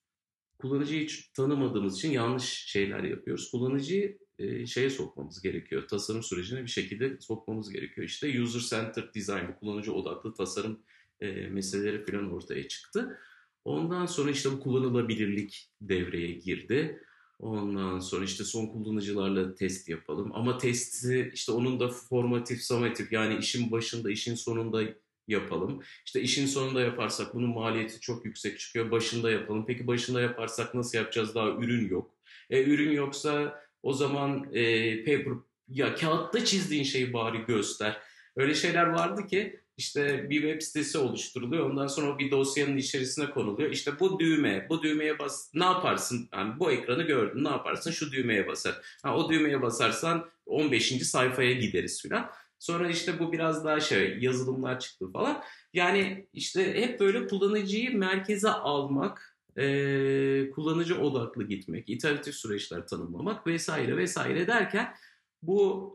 Kullanıcıyı 0.59 1.05
hiç 1.05 1.29
tanımadığımız 1.29 1.97
için 1.97 2.11
yanlış 2.11 2.45
şeyler 2.45 3.03
yapıyoruz. 3.03 3.51
Kullanıcıyı 3.51 4.19
e, 4.39 4.67
şeye 4.67 4.91
sokmamız 4.91 5.43
gerekiyor. 5.43 5.89
Tasarım 5.89 6.23
sürecine 6.23 6.63
bir 6.63 6.71
şekilde 6.71 7.21
sokmamız 7.21 7.71
gerekiyor. 7.71 8.07
İşte 8.07 8.43
user 8.43 8.61
centered 8.61 9.15
design, 9.15 9.49
bu 9.49 9.59
kullanıcı 9.61 9.93
odaklı 9.93 10.35
tasarım 10.35 10.81
e, 11.21 11.31
meseleleri 11.47 12.05
falan 12.05 12.33
ortaya 12.33 12.69
çıktı. 12.69 13.19
Ondan 13.65 14.07
sonra 14.07 14.31
işte 14.31 14.53
bu 14.53 14.61
kullanılabilirlik 14.61 15.71
devreye 15.81 16.33
girdi. 16.33 17.01
Ondan 17.39 17.99
sonra 17.99 18.25
işte 18.25 18.45
son 18.45 18.67
kullanıcılarla 18.67 19.55
test 19.55 19.89
yapalım. 19.89 20.31
Ama 20.35 20.59
testi 20.59 21.31
işte 21.35 21.53
onun 21.53 21.81
da 21.81 21.89
formatif, 21.89 22.63
summatif 22.63 23.13
yani 23.13 23.39
işin 23.39 23.71
başında, 23.71 24.11
işin 24.11 24.35
sonunda 24.35 24.83
yapalım. 25.29 25.83
İşte 26.07 26.21
işin 26.21 26.47
sonunda 26.47 26.81
yaparsak 26.81 27.35
bunun 27.35 27.51
maliyeti 27.51 28.01
çok 28.01 28.25
yüksek 28.25 28.59
çıkıyor. 28.59 28.91
Başında 28.91 29.31
yapalım. 29.31 29.65
Peki 29.67 29.87
başında 29.87 30.21
yaparsak 30.21 30.75
nasıl 30.75 30.99
yapacağız? 30.99 31.35
Daha 31.35 31.51
ürün 31.51 31.89
yok. 31.89 32.15
E, 32.51 32.65
ürün 32.65 32.93
yoksa 32.93 33.64
o 33.85 33.93
zaman 33.93 34.47
e, 34.53 34.97
paper 35.05 35.33
ya 35.69 35.95
kağıtta 35.95 36.45
çizdiğin 36.45 36.85
şeyi 36.85 37.13
bari 37.13 37.39
göster. 37.39 38.01
Öyle 38.37 38.55
şeyler 38.55 38.87
vardı 38.87 39.27
ki 39.27 39.61
İşte 39.77 40.31
bir 40.31 40.43
web 40.43 40.63
sitesi 40.63 40.99
oluşturuluyor. 40.99 41.71
Ondan 41.71 41.87
sonra 41.87 42.15
o 42.15 42.19
bir 42.19 42.31
dosyanın 42.31 42.77
içerisine 42.77 43.31
konuluyor. 43.31 43.71
İşte 43.71 44.01
bu 44.01 44.21
düğme, 44.21 44.67
bu 44.69 44.83
düğmeye 44.83 45.19
bas. 45.19 45.51
Ne 45.55 45.65
yaparsın? 45.65 46.29
Yani 46.35 46.61
bu 46.61 46.73
ekranı 46.73 47.03
gördün. 47.03 47.45
Ne 47.45 47.49
yaparsın? 47.49 47.91
Şu 47.91 48.13
düğmeye 48.13 48.49
basar. 48.49 48.75
Ha, 49.03 49.17
o 49.17 49.31
düğmeye 49.31 49.63
basarsan 49.63 50.27
15. 50.47 51.07
sayfaya 51.07 51.53
gideriz 51.53 52.03
filan. 52.03 52.31
Sonra 52.59 52.89
işte 52.89 53.19
bu 53.19 53.33
biraz 53.33 53.65
daha 53.65 53.81
şey 53.81 54.19
yazılımlar 54.21 54.81
çıktı 54.81 55.13
falan. 55.13 55.43
Yani 55.73 56.29
işte 56.33 56.81
hep 56.83 57.01
böyle 57.01 57.27
kullanıcıyı 57.27 57.99
merkeze 57.99 58.51
almak, 58.51 59.34
e, 59.57 60.51
kullanıcı 60.51 60.99
odaklı 60.99 61.45
gitmek, 61.45 61.89
iteratif 61.89 62.35
süreçler 62.35 62.87
tanımlamak 62.87 63.47
vesaire 63.47 63.97
vesaire 63.97 64.47
derken 64.47 64.95
bu 65.43 65.95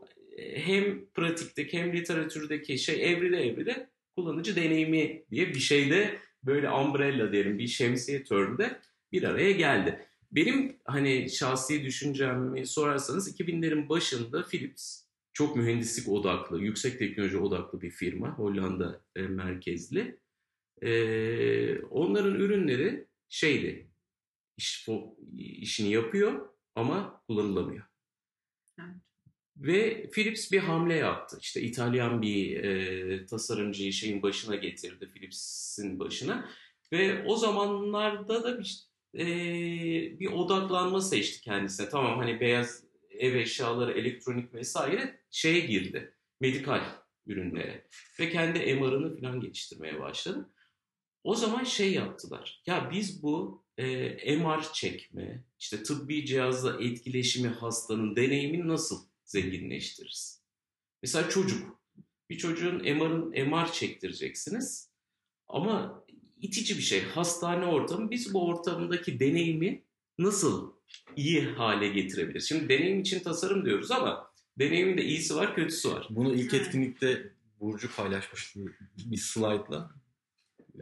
hem 0.54 1.06
pratikteki 1.14 1.78
hem 1.78 1.92
literatürdeki 1.92 2.78
şey 2.78 3.12
evrile 3.12 3.46
evrile 3.46 3.90
kullanıcı 4.16 4.56
deneyimi 4.56 5.24
diye 5.30 5.48
bir 5.48 5.58
şeyde 5.58 6.18
böyle 6.42 6.70
umbrella 6.70 7.32
derim 7.32 7.58
bir 7.58 7.66
şemsiye 7.66 8.24
term'de 8.24 8.80
bir 9.12 9.22
araya 9.22 9.52
geldi. 9.52 10.06
Benim 10.32 10.76
hani 10.84 11.30
şahsi 11.30 11.84
düşüncemi 11.84 12.66
sorarsanız 12.66 13.40
2000'lerin 13.40 13.88
başında 13.88 14.42
Philips 14.42 15.02
çok 15.32 15.56
mühendislik 15.56 16.08
odaklı, 16.08 16.60
yüksek 16.60 16.98
teknoloji 16.98 17.38
odaklı 17.38 17.80
bir 17.80 17.90
firma. 17.90 18.38
Hollanda 18.38 19.00
e, 19.16 19.22
merkezli. 19.22 20.18
E, 20.82 21.78
onların 21.78 22.34
ürünleri 22.34 23.06
şeydi, 23.30 23.90
iş, 24.56 24.88
işini 25.36 25.92
yapıyor 25.92 26.48
ama 26.74 27.22
kullanılamıyor. 27.26 27.84
Evet. 28.78 28.96
Ve 29.56 30.10
Philips 30.10 30.52
bir 30.52 30.58
hamle 30.58 30.94
yaptı. 30.94 31.38
İşte 31.40 31.60
İtalyan 31.60 32.22
bir 32.22 32.64
e, 32.64 33.26
tasarımcıyı 33.26 33.92
şeyin 33.92 34.22
başına 34.22 34.56
getirdi, 34.56 35.08
Philips'in 35.14 35.98
başına. 35.98 36.48
Ve 36.92 37.24
o 37.24 37.36
zamanlarda 37.36 38.44
da 38.44 38.58
bir, 38.58 38.84
e, 39.14 39.26
bir 40.20 40.26
odaklanma 40.26 41.00
seçti 41.00 41.40
kendisine. 41.40 41.88
Tamam 41.88 42.18
hani 42.18 42.40
beyaz 42.40 42.84
ev 43.10 43.34
eşyaları, 43.34 43.92
elektronik 43.92 44.54
vesaire 44.54 45.20
şeye 45.30 45.60
girdi. 45.60 46.14
Medikal 46.40 46.80
ürünlere. 47.26 47.86
Ve 48.20 48.30
kendi 48.30 48.74
MR'ını 48.74 49.20
falan 49.20 49.40
geliştirmeye 49.40 50.00
başladı. 50.00 50.50
O 51.24 51.34
zaman 51.34 51.64
şey 51.64 51.92
yaptılar. 51.92 52.62
Ya 52.66 52.90
biz 52.92 53.22
bu 53.22 53.64
e, 53.78 54.36
MR 54.36 54.72
çekme, 54.72 55.44
işte 55.58 55.82
tıbbi 55.82 56.26
cihazla 56.26 56.82
etkileşimi 56.82 57.48
hastanın 57.48 58.16
deneyimini 58.16 58.68
nasıl 58.68 59.06
zenginleştiririz? 59.24 60.42
Mesela 61.02 61.28
çocuk. 61.28 61.80
Bir 62.30 62.38
çocuğun 62.38 62.76
MR'ın 62.76 63.48
MR 63.48 63.72
çektireceksiniz. 63.72 64.90
Ama 65.48 66.04
itici 66.40 66.78
bir 66.78 66.82
şey. 66.82 67.02
Hastane 67.02 67.66
ortamı. 67.66 68.10
Biz 68.10 68.34
bu 68.34 68.46
ortamdaki 68.46 69.20
deneyimi 69.20 69.84
nasıl 70.18 70.72
iyi 71.16 71.42
hale 71.42 71.88
getirebilir? 71.88 72.40
Şimdi 72.40 72.68
deneyim 72.68 73.00
için 73.00 73.20
tasarım 73.20 73.64
diyoruz 73.64 73.90
ama 73.90 74.30
deneyimin 74.58 74.98
de 74.98 75.04
iyisi 75.04 75.36
var, 75.36 75.54
kötüsü 75.54 75.90
var. 75.90 76.06
Bunu 76.10 76.34
ilk 76.34 76.54
etkinlikte 76.54 77.32
Burcu 77.60 77.96
paylaşmıştı 77.96 78.60
bir 78.96 79.16
slaytla. 79.16 79.90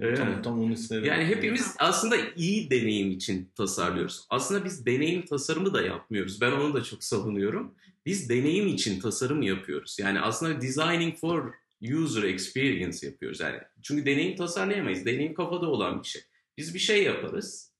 Evet. 0.00 0.18
Tam, 0.18 0.42
tam 0.42 0.60
onun 0.60 0.72
üstüne. 0.72 1.06
Yani 1.06 1.24
hepimiz 1.24 1.74
aslında 1.78 2.16
iyi 2.36 2.70
deneyim 2.70 3.10
için 3.10 3.50
tasarlıyoruz. 3.54 4.26
Aslında 4.30 4.64
biz 4.64 4.86
deneyim 4.86 5.24
tasarımı 5.26 5.74
da 5.74 5.82
yapmıyoruz. 5.82 6.40
Ben 6.40 6.52
onu 6.52 6.74
da 6.74 6.82
çok 6.82 7.04
savunuyorum. 7.04 7.74
Biz 8.06 8.28
deneyim 8.28 8.66
için 8.66 9.00
tasarım 9.00 9.42
yapıyoruz. 9.42 9.96
Yani 10.00 10.20
aslında 10.20 10.60
designing 10.60 11.16
for 11.16 11.52
user 11.92 12.22
experience 12.22 13.06
yapıyoruz. 13.06 13.40
Yani 13.40 13.58
çünkü 13.82 14.06
deneyim 14.06 14.36
tasarlayamayız. 14.36 15.06
Deneyim 15.06 15.34
kafada 15.34 15.66
olan 15.66 16.02
bir 16.02 16.08
şey. 16.08 16.22
Biz 16.58 16.74
bir 16.74 16.78
şey 16.78 17.02
yaparız. 17.04 17.72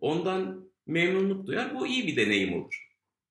Ondan 0.00 0.68
memnunluk 0.86 1.46
duyar. 1.46 1.74
Bu 1.74 1.86
iyi 1.86 2.06
bir 2.06 2.16
deneyim 2.16 2.54
olur. 2.54 2.86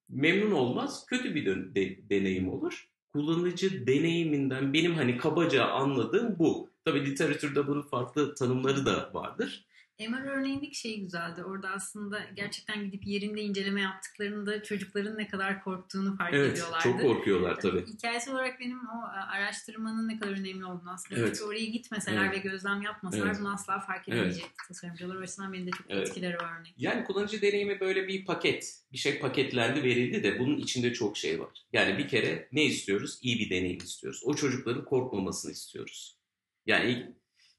Memnun 0.09 0.51
olmaz. 0.51 1.05
Kötü 1.09 1.35
bir 1.35 1.45
de- 1.45 1.75
de- 1.75 2.09
deneyim 2.09 2.49
olur. 2.49 2.89
Kullanıcı 3.09 3.87
deneyiminden 3.87 4.73
benim 4.73 4.93
hani 4.93 5.17
kabaca 5.17 5.65
anladığım 5.65 6.39
bu. 6.39 6.69
Tabii 6.85 7.05
literatürde 7.05 7.67
bunun 7.67 7.81
farklı 7.81 8.35
tanımları 8.35 8.85
da 8.85 9.09
vardır. 9.13 9.65
MR 9.99 10.37
örneğindeki 10.37 10.75
şey 10.75 10.99
güzeldi. 10.99 11.43
Orada 11.43 11.69
aslında 11.69 12.19
gerçekten 12.35 12.85
gidip 12.85 13.07
yerinde 13.07 13.41
inceleme 13.41 13.81
yaptıklarında 13.81 14.63
çocukların 14.63 15.17
ne 15.17 15.27
kadar 15.27 15.63
korktuğunu 15.63 16.17
fark 16.17 16.33
evet, 16.33 16.51
ediyorlardı. 16.51 16.83
Çok 16.83 17.01
korkuyorlar 17.01 17.59
tabii. 17.59 17.85
Hikayesi 17.87 18.31
olarak 18.31 18.59
benim 18.59 18.77
o 18.77 19.07
e, 19.15 19.19
araştırmanın 19.19 20.07
ne 20.07 20.19
kadar 20.19 20.31
önemli 20.31 20.65
olduğunu 20.65 20.91
aslında. 20.91 21.21
Evet. 21.21 21.35
Çünkü 21.35 21.49
oraya 21.49 21.65
gitmeseler 21.65 22.25
evet. 22.25 22.35
ve 22.35 22.49
gözlem 22.49 22.81
yapmasalar 22.81 23.27
evet. 23.27 23.37
bunu 23.39 23.53
asla 23.53 23.79
fark 23.79 24.09
edemeyecek 24.09 24.43
evet. 24.45 24.55
tasarımcılar. 24.67 25.15
O 25.15 25.53
benim 25.53 25.67
de 25.67 25.71
çok 25.71 25.85
evet. 25.89 26.07
etkileri 26.07 26.35
var 26.37 26.59
örnek. 26.59 26.73
Yani 26.77 27.03
kullanıcı 27.03 27.41
deneyimi 27.41 27.79
böyle 27.79 28.07
bir 28.07 28.25
paket. 28.25 28.79
Bir 28.91 28.97
şey 28.97 29.19
paketlendi 29.19 29.83
verildi 29.83 30.23
de 30.23 30.39
bunun 30.39 30.57
içinde 30.57 30.93
çok 30.93 31.17
şey 31.17 31.39
var. 31.39 31.65
Yani 31.73 31.97
bir 31.97 32.07
kere 32.07 32.49
ne 32.51 32.63
istiyoruz? 32.63 33.19
İyi 33.21 33.39
bir 33.39 33.49
deneyim 33.49 33.77
istiyoruz. 33.77 34.21
O 34.25 34.35
çocukların 34.35 34.85
korkmamasını 34.85 35.51
istiyoruz. 35.51 36.17
Yani 36.65 37.15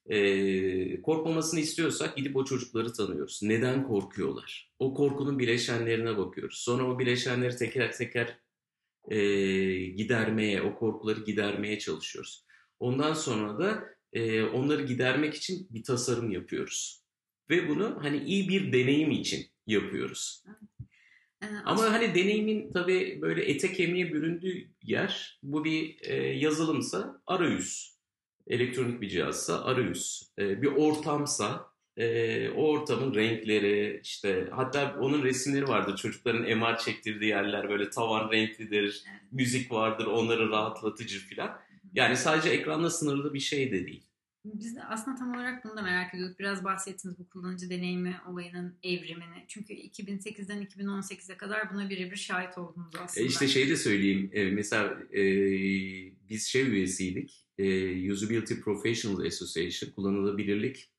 e, 0.06 1.02
korkmamasını 1.02 1.60
istiyorsak 1.60 2.16
gidip 2.16 2.36
o 2.36 2.44
çocukları 2.44 2.92
tanıyoruz. 2.92 3.40
Neden 3.42 3.84
korkuyorlar? 3.84 4.72
O 4.78 4.94
korkunun 4.94 5.38
bileşenlerine 5.38 6.18
bakıyoruz. 6.18 6.58
Sonra 6.58 6.84
o 6.84 6.98
bileşenleri 6.98 7.56
teker 7.56 7.92
teker 7.92 8.38
e, 9.08 9.18
gidermeye, 9.86 10.62
o 10.62 10.74
korkuları 10.74 11.20
gidermeye 11.20 11.78
çalışıyoruz. 11.78 12.46
Ondan 12.78 13.14
sonra 13.14 13.58
da 13.58 13.84
e, 14.12 14.42
onları 14.42 14.82
gidermek 14.82 15.34
için 15.34 15.68
bir 15.70 15.84
tasarım 15.84 16.30
yapıyoruz. 16.30 17.02
Ve 17.50 17.68
bunu 17.68 17.98
hani 18.00 18.24
iyi 18.24 18.48
bir 18.48 18.72
deneyim 18.72 19.10
için 19.10 19.46
yapıyoruz. 19.66 20.44
Ama 21.64 21.92
hani 21.92 22.14
deneyimin 22.14 22.72
tabii 22.72 23.18
böyle 23.22 23.44
ete 23.44 23.72
kemiğe 23.72 24.12
büründüğü 24.12 24.70
yer 24.82 25.40
bu 25.42 25.64
bir 25.64 25.96
e, 26.00 26.14
yazılımsa 26.16 27.22
arayüz 27.26 27.95
elektronik 28.46 29.00
bir 29.00 29.08
cihazsa 29.08 29.64
arayüz, 29.64 30.30
e, 30.38 30.62
bir 30.62 30.66
ortamsa 30.68 31.66
e, 31.96 32.48
o 32.50 32.68
ortamın 32.68 33.14
renkleri 33.14 34.00
işte 34.02 34.48
hatta 34.50 34.96
onun 35.00 35.22
resimleri 35.22 35.68
vardır 35.68 35.96
çocukların 35.96 36.58
MR 36.58 36.78
çektirdiği 36.78 37.30
yerler 37.30 37.68
böyle 37.68 37.90
tavan 37.90 38.30
renklidir, 38.32 39.02
müzik 39.32 39.72
vardır 39.72 40.06
onları 40.06 40.50
rahatlatıcı 40.50 41.18
filan. 41.18 41.58
Yani 41.94 42.16
sadece 42.16 42.48
ekranla 42.48 42.90
sınırlı 42.90 43.34
bir 43.34 43.40
şey 43.40 43.72
de 43.72 43.86
değil. 43.86 44.02
Biz 44.54 44.76
de 44.76 44.84
aslında 44.84 45.16
tam 45.16 45.34
olarak 45.34 45.64
bunu 45.64 45.76
da 45.76 45.82
merak 45.82 46.14
ediyorduk. 46.14 46.38
Biraz 46.38 46.64
bahsettiniz 46.64 47.18
bu 47.18 47.28
kullanıcı 47.28 47.70
deneyimi 47.70 48.16
olayının 48.28 48.74
evrimini. 48.82 49.44
Çünkü 49.48 49.72
2008'den 49.74 50.66
2018'e 50.66 51.36
kadar 51.36 51.74
buna 51.74 51.90
birebir 51.90 52.16
şahit 52.16 52.58
oldunuz 52.58 52.94
aslında. 53.00 53.24
E 53.24 53.28
işte 53.28 53.48
şey 53.48 53.68
de 53.68 53.76
söyleyeyim. 53.76 54.30
E, 54.32 54.44
mesela 54.50 54.98
e, 55.12 55.22
biz 56.28 56.46
şey 56.46 56.62
üyesiydik 56.62 57.46
e, 57.58 58.12
Usability 58.12 58.54
Professional 58.54 59.26
Association, 59.26 59.90
kullanılabilirlik 59.90 60.90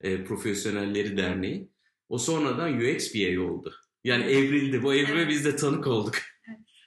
e, 0.00 0.24
profesyonelleri 0.24 1.16
derneği. 1.16 1.68
O 2.08 2.18
sonradan 2.18 2.80
UX 2.80 3.14
BA 3.14 3.40
oldu. 3.40 3.74
Yani 4.04 4.24
evrildi. 4.24 4.82
Bu 4.82 4.94
evrime 4.94 5.20
evet. 5.20 5.28
biz 5.28 5.44
de 5.44 5.56
tanık 5.56 5.86
olduk. 5.86 6.14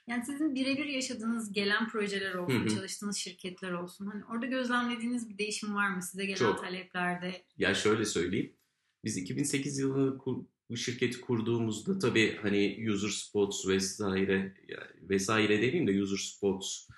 Yani 0.06 0.24
sizin 0.26 0.54
birebir 0.54 0.84
yaşadığınız 0.84 1.52
gelen 1.52 1.88
projeler 1.88 2.34
olsun, 2.34 2.60
Hı-hı. 2.60 2.74
çalıştığınız 2.74 3.16
şirketler 3.16 3.72
olsun. 3.72 4.06
Hani 4.06 4.24
orada 4.24 4.46
gözlemlediğiniz 4.46 5.28
bir 5.28 5.38
değişim 5.38 5.74
var 5.74 5.90
mı 5.90 6.02
size 6.02 6.24
gelen 6.24 6.36
Çok. 6.36 6.60
taleplerde? 6.60 7.44
Ya 7.58 7.74
şöyle 7.74 8.04
söyleyeyim. 8.04 8.56
Biz 9.04 9.16
2008 9.16 9.78
yılında 9.78 10.24
bu 10.70 10.76
şirketi 10.76 11.20
kurduğumuzda 11.20 11.98
tabii 11.98 12.38
hani 12.42 12.90
user 12.90 13.08
spots 13.08 13.68
vesaire 13.68 14.54
vesaire 15.02 15.56
demeyeyim 15.56 15.86
de 15.86 16.02
user 16.02 16.16
spots 16.16 16.88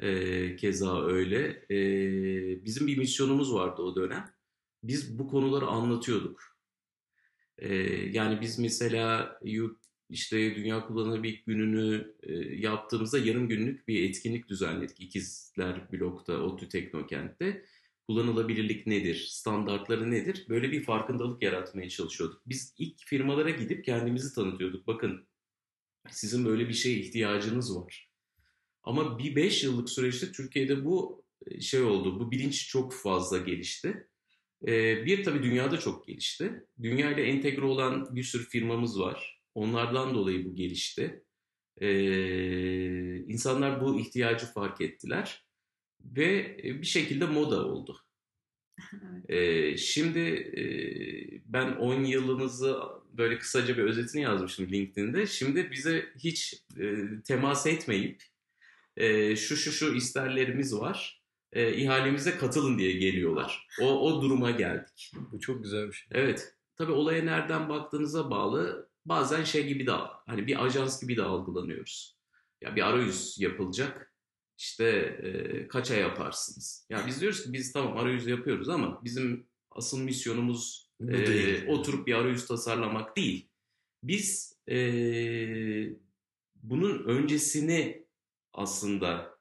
e, 0.00 0.56
keza 0.56 1.06
öyle. 1.06 1.66
E, 1.70 1.78
bizim 2.64 2.86
bir 2.86 2.98
misyonumuz 2.98 3.54
vardı 3.54 3.82
o 3.82 3.96
dönem. 3.96 4.30
Biz 4.82 5.18
bu 5.18 5.28
konuları 5.28 5.66
anlatıyorduk. 5.66 6.56
E, 7.58 7.74
yani 8.10 8.40
biz 8.40 8.58
mesela 8.58 9.38
işte 10.10 10.56
Dünya 10.56 10.86
Kullanılabilir 10.86 11.42
Günü'nü 11.46 12.14
e, 12.22 12.32
yaptığımızda 12.56 13.18
yarım 13.18 13.48
günlük 13.48 13.88
bir 13.88 14.08
etkinlik 14.08 14.48
düzenledik. 14.48 15.00
İkizler 15.00 15.92
Blok'ta, 15.92 16.32
ODTÜ 16.32 16.68
Teknokent'te. 16.68 17.64
Kullanılabilirlik 18.08 18.86
nedir, 18.86 19.26
standartları 19.30 20.10
nedir? 20.10 20.46
Böyle 20.48 20.72
bir 20.72 20.84
farkındalık 20.84 21.42
yaratmaya 21.42 21.88
çalışıyorduk. 21.88 22.42
Biz 22.46 22.74
ilk 22.78 23.06
firmalara 23.06 23.50
gidip 23.50 23.84
kendimizi 23.84 24.34
tanıtıyorduk. 24.34 24.86
Bakın 24.86 25.26
sizin 26.10 26.44
böyle 26.44 26.68
bir 26.68 26.74
şeye 26.74 26.98
ihtiyacınız 26.98 27.76
var. 27.76 28.10
Ama 28.82 29.18
bir 29.18 29.36
5 29.36 29.64
yıllık 29.64 29.90
süreçte 29.90 30.32
Türkiye'de 30.32 30.84
bu 30.84 31.24
e, 31.46 31.60
şey 31.60 31.82
oldu. 31.82 32.20
Bu 32.20 32.30
bilinç 32.30 32.68
çok 32.68 32.94
fazla 32.94 33.38
gelişti. 33.38 34.08
E, 34.66 35.04
bir 35.06 35.24
tabii 35.24 35.42
dünyada 35.42 35.78
çok 35.78 36.06
gelişti. 36.06 36.66
Dünya 36.82 37.10
ile 37.10 37.22
entegre 37.22 37.64
olan 37.64 38.16
bir 38.16 38.22
sürü 38.22 38.44
firmamız 38.48 39.00
var. 39.00 39.35
Onlardan 39.56 40.14
dolayı 40.14 40.44
bu 40.44 40.54
gelişti. 40.54 41.24
E, 41.80 41.88
insanlar 43.16 43.80
bu 43.80 44.00
ihtiyacı 44.00 44.46
fark 44.46 44.80
ettiler. 44.80 45.44
ve 46.04 46.56
e, 46.64 46.80
bir 46.82 46.86
şekilde 46.86 47.26
moda 47.26 47.66
oldu. 47.66 47.98
Ee, 49.28 49.76
şimdi 49.76 50.20
e, 50.58 50.62
ben 51.46 51.72
10 51.72 52.04
yılımızı 52.04 52.76
böyle 53.12 53.38
kısaca 53.38 53.76
bir 53.76 53.82
özetini 53.82 54.22
yazmıştım 54.22 54.68
LinkedIn'de. 54.72 55.26
Şimdi 55.26 55.70
bize 55.70 56.06
hiç 56.18 56.62
e, 56.80 57.06
temas 57.24 57.66
etmeyip 57.66 58.22
e, 58.96 59.36
şu 59.36 59.56
şu 59.56 59.72
şu 59.72 59.94
isterlerimiz 59.94 60.76
var. 60.76 61.22
E, 61.52 61.76
ihalemize 61.76 62.38
katılın 62.38 62.78
diye 62.78 62.92
geliyorlar. 62.92 63.68
O, 63.80 64.00
o 64.00 64.22
duruma 64.22 64.50
geldik. 64.50 65.12
Bu 65.32 65.40
çok 65.40 65.62
güzel 65.62 65.88
bir 65.88 65.92
şey. 65.92 66.08
Evet. 66.10 66.54
Tabii 66.76 66.92
olaya 66.92 67.22
nereden 67.22 67.68
baktığınıza 67.68 68.30
bağlı. 68.30 68.85
Bazen 69.08 69.44
şey 69.44 69.66
gibi 69.66 69.86
de 69.86 69.92
hani 70.26 70.46
bir 70.46 70.64
ajans 70.64 71.00
gibi 71.00 71.16
de 71.16 71.22
algılanıyoruz. 71.22 72.16
Ya 72.60 72.76
bir 72.76 72.88
arayüz 72.88 73.36
yapılacak. 73.38 74.12
İşte 74.58 74.84
e, 75.22 75.68
kaça 75.68 75.94
yaparsınız? 75.94 76.86
Ya 76.90 77.04
biz 77.06 77.20
diyoruz 77.20 77.44
ki 77.44 77.52
biz 77.52 77.72
tamam 77.72 77.96
arayüz 77.96 78.26
yapıyoruz 78.26 78.68
ama 78.68 79.04
bizim 79.04 79.46
asıl 79.70 80.00
misyonumuz 80.00 80.90
Bu 81.00 81.12
e, 81.12 81.26
değil. 81.26 81.66
oturup 81.68 82.06
bir 82.06 82.14
arayüz 82.14 82.46
tasarlamak 82.46 83.16
değil. 83.16 83.48
Biz 84.02 84.58
e, 84.68 84.76
bunun 86.54 87.04
öncesini 87.04 88.06
aslında 88.52 89.36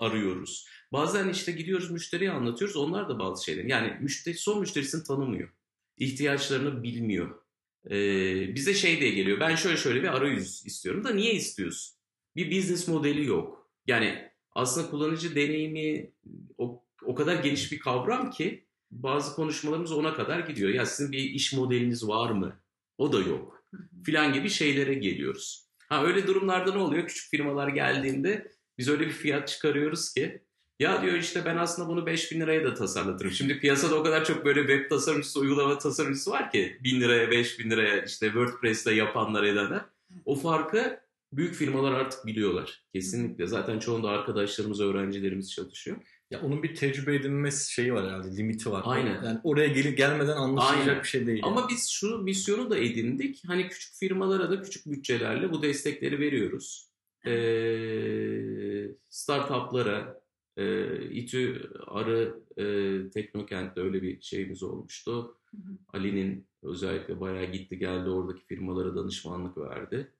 arıyoruz. 0.00 0.68
Bazen 0.92 1.28
işte 1.28 1.52
gidiyoruz 1.52 1.90
müşteriye 1.90 2.30
anlatıyoruz. 2.30 2.76
Onlar 2.76 3.08
da 3.08 3.18
bazı 3.18 3.44
şeyler. 3.44 3.64
Yani 3.64 3.98
müşteri 4.00 4.34
son 4.34 4.60
müşterisini 4.60 5.04
tanımıyor. 5.04 5.48
İhtiyaçlarını 5.96 6.82
bilmiyor. 6.82 7.43
Ee, 7.90 8.54
bize 8.54 8.74
şey 8.74 9.00
diye 9.00 9.10
geliyor. 9.10 9.40
Ben 9.40 9.54
şöyle 9.54 9.76
şöyle 9.76 10.02
bir 10.02 10.16
arayüz 10.16 10.66
istiyorum 10.66 11.04
da 11.04 11.10
niye 11.10 11.34
istiyorsun? 11.34 11.96
Bir 12.36 12.58
business 12.58 12.88
modeli 12.88 13.26
yok. 13.26 13.70
Yani 13.86 14.30
aslında 14.52 14.90
kullanıcı 14.90 15.34
deneyimi 15.34 16.12
o, 16.58 16.84
o 17.04 17.14
kadar 17.14 17.42
geniş 17.42 17.72
bir 17.72 17.78
kavram 17.78 18.30
ki 18.30 18.66
bazı 18.90 19.34
konuşmalarımız 19.34 19.92
ona 19.92 20.14
kadar 20.14 20.38
gidiyor. 20.38 20.70
Ya 20.70 20.86
sizin 20.86 21.12
bir 21.12 21.18
iş 21.18 21.52
modeliniz 21.52 22.08
var 22.08 22.30
mı? 22.30 22.60
O 22.98 23.12
da 23.12 23.20
yok. 23.20 23.64
Filan 24.04 24.32
gibi 24.32 24.50
şeylere 24.50 24.94
geliyoruz. 24.94 25.68
Ha 25.88 26.04
öyle 26.04 26.26
durumlarda 26.26 26.72
ne 26.72 26.78
oluyor? 26.78 27.06
Küçük 27.06 27.30
firmalar 27.30 27.68
geldiğinde 27.68 28.52
biz 28.78 28.88
öyle 28.88 29.06
bir 29.06 29.12
fiyat 29.12 29.48
çıkarıyoruz 29.48 30.14
ki 30.14 30.42
ya 30.78 31.02
diyor 31.02 31.14
işte 31.14 31.44
ben 31.44 31.56
aslında 31.56 31.88
bunu 31.88 32.06
5000 32.06 32.40
liraya 32.40 32.64
da 32.64 32.74
tasarlatırım. 32.74 33.30
Şimdi 33.30 33.60
piyasada 33.60 33.94
o 33.94 34.02
kadar 34.02 34.24
çok 34.24 34.44
böyle 34.44 34.60
web 34.60 34.90
tasarımcısı, 34.90 35.40
uygulama 35.40 35.78
tasarımcısı 35.78 36.30
var 36.30 36.50
ki 36.50 36.78
1000 36.84 37.00
liraya, 37.00 37.30
5000 37.30 37.70
liraya 37.70 38.04
işte 38.04 38.26
WordPress'le 38.26 38.86
yapanlar 38.86 39.42
edenler. 39.42 39.80
O 40.24 40.34
farkı 40.34 41.00
büyük 41.32 41.54
firmalar 41.54 41.92
artık 41.92 42.26
biliyorlar. 42.26 42.84
Kesinlikle. 42.92 43.46
Zaten 43.46 43.78
çoğunda 43.78 44.08
arkadaşlarımız, 44.08 44.80
öğrencilerimiz 44.80 45.52
çalışıyor. 45.52 45.96
Ya 46.30 46.40
onun 46.40 46.62
bir 46.62 46.74
tecrübe 46.74 47.14
edinme 47.14 47.50
şeyi 47.50 47.94
var 47.94 48.06
herhalde, 48.06 48.36
limiti 48.36 48.70
var. 48.70 48.82
Aynen. 48.84 49.22
Yani 49.22 49.40
oraya 49.44 49.68
gelip 49.68 49.98
gelmeden 49.98 50.36
anlaşılacak 50.36 50.88
Aynen. 50.88 51.02
bir 51.02 51.08
şey 51.08 51.26
değil. 51.26 51.40
Ama 51.44 51.68
biz 51.68 51.88
şu 51.88 52.18
misyonu 52.18 52.70
da 52.70 52.78
edindik. 52.78 53.42
Hani 53.46 53.68
küçük 53.68 53.94
firmalara 53.94 54.50
da 54.50 54.62
küçük 54.62 54.86
bütçelerle 54.86 55.52
bu 55.52 55.62
destekleri 55.62 56.20
veriyoruz. 56.20 56.90
Ee, 57.26 58.90
startuplara, 59.08 60.23
e, 60.56 60.86
İTÜ 61.10 61.70
Arı 61.86 62.40
e, 62.56 62.64
Teknokent'te 63.10 63.80
öyle 63.80 64.02
bir 64.02 64.20
şeyimiz 64.20 64.62
olmuştu. 64.62 65.36
Hı 65.50 65.56
hı. 65.56 65.78
Ali'nin 65.92 66.46
özellikle 66.62 67.20
bayağı 67.20 67.52
gitti 67.52 67.78
geldi 67.78 68.10
oradaki 68.10 68.44
firmalara 68.44 68.96
danışmanlık 68.96 69.58
verdi. 69.58 70.12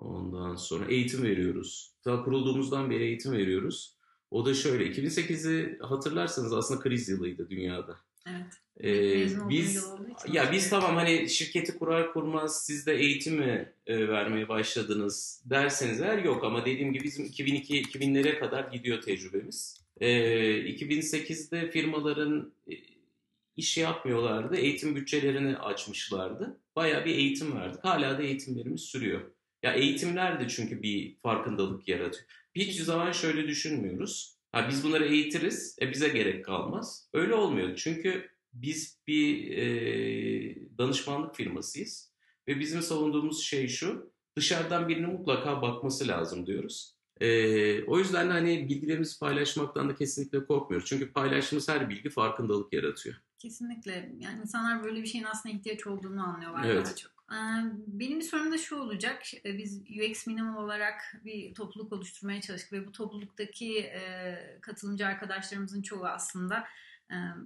Ondan 0.00 0.56
sonra 0.56 0.84
eğitim 0.84 1.22
veriyoruz. 1.22 1.94
Daha 2.04 2.24
kurulduğumuzdan 2.24 2.90
beri 2.90 3.04
eğitim 3.04 3.32
veriyoruz. 3.32 3.96
O 4.30 4.46
da 4.46 4.54
şöyle 4.54 4.86
2008'i 4.86 5.78
hatırlarsanız 5.78 6.52
aslında 6.52 6.80
kriz 6.80 7.08
yılıydı 7.08 7.50
dünyada. 7.50 7.96
Evet. 8.26 8.46
Ee, 8.84 9.48
biz 9.48 9.84
ya 10.32 10.52
biz 10.52 10.70
tamam 10.70 10.96
hani 10.96 11.28
şirketi 11.28 11.78
kurar 11.78 12.12
kurmaz 12.12 12.64
siz 12.64 12.86
de 12.86 12.94
eğitimi 12.94 13.72
e, 13.86 14.08
vermeye 14.08 14.48
başladınız 14.48 15.42
derseniz 15.44 16.00
eğer 16.00 16.18
yok 16.18 16.44
ama 16.44 16.66
dediğim 16.66 16.92
gibi 16.92 17.04
bizim 17.04 17.26
2002-2000'lere 17.26 18.38
kadar 18.38 18.64
gidiyor 18.72 19.02
tecrübemiz. 19.02 19.86
Ee, 20.00 20.08
2008'de 20.60 21.70
firmaların 21.70 22.52
e, 22.70 22.74
iş 23.56 23.78
yapmıyorlardı. 23.78 24.56
Eğitim 24.56 24.96
bütçelerini 24.96 25.56
açmışlardı. 25.56 26.60
Bayağı 26.76 27.04
bir 27.04 27.14
eğitim 27.14 27.56
verdik. 27.56 27.84
Hala 27.84 28.18
da 28.18 28.22
eğitimlerimiz 28.22 28.80
sürüyor. 28.80 29.20
Ya 29.62 29.72
eğitimler 29.72 30.40
de 30.40 30.48
çünkü 30.48 30.82
bir 30.82 31.16
farkındalık 31.22 31.88
yaratıyor. 31.88 32.24
Hiçbir 32.54 32.84
zaman 32.84 33.12
şöyle 33.12 33.48
düşünmüyoruz. 33.48 34.35
Ha 34.56 34.68
biz 34.68 34.84
bunları 34.84 35.04
eğitiriz, 35.04 35.76
e 35.82 35.90
bize 35.90 36.08
gerek 36.08 36.44
kalmaz. 36.44 37.08
Öyle 37.12 37.34
olmuyor. 37.34 37.76
Çünkü 37.76 38.30
biz 38.52 38.98
bir 39.06 39.50
e, 39.50 40.78
danışmanlık 40.78 41.34
firmasıyız 41.34 42.12
ve 42.48 42.60
bizim 42.60 42.82
savunduğumuz 42.82 43.42
şey 43.42 43.68
şu, 43.68 44.12
dışarıdan 44.36 44.88
birinin 44.88 45.12
mutlaka 45.12 45.62
bakması 45.62 46.08
lazım 46.08 46.46
diyoruz. 46.46 46.96
E, 47.20 47.84
o 47.84 47.98
yüzden 47.98 48.28
de 48.28 48.32
hani 48.32 48.68
bilgilerimizi 48.68 49.18
paylaşmaktan 49.18 49.88
da 49.88 49.94
kesinlikle 49.94 50.46
korkmuyoruz. 50.46 50.88
Çünkü 50.88 51.12
paylaştığımız 51.12 51.68
her 51.68 51.90
bilgi 51.90 52.08
farkındalık 52.08 52.72
yaratıyor. 52.72 53.16
Kesinlikle. 53.38 54.12
Yani 54.20 54.40
insanlar 54.40 54.84
böyle 54.84 55.02
bir 55.02 55.06
şeyin 55.06 55.24
aslında 55.24 55.54
ihtiyaç 55.54 55.86
olduğunu 55.86 56.22
anlıyorlar 56.22 56.64
Evet. 56.64 56.86
daha 56.86 56.96
çok. 56.96 57.15
Ee, 57.32 57.36
Benim 57.86 58.18
bir 58.18 58.24
sorum 58.24 58.52
da 58.52 58.58
şu 58.58 58.76
olacak. 58.76 59.22
Ee, 59.44 59.58
Biz 59.58 59.82
UX 59.82 60.26
Minimal 60.26 60.62
olarak 60.64 61.00
bir 61.24 61.54
topluluk 61.54 61.92
oluşturmaya 61.92 62.40
çalıştık 62.40 62.72
ve 62.72 62.86
bu 62.86 62.92
topluluktaki 62.92 63.92
katılımcı 64.60 65.06
arkadaşlarımızın 65.06 65.82
çoğu 65.82 66.06
aslında 66.06 66.64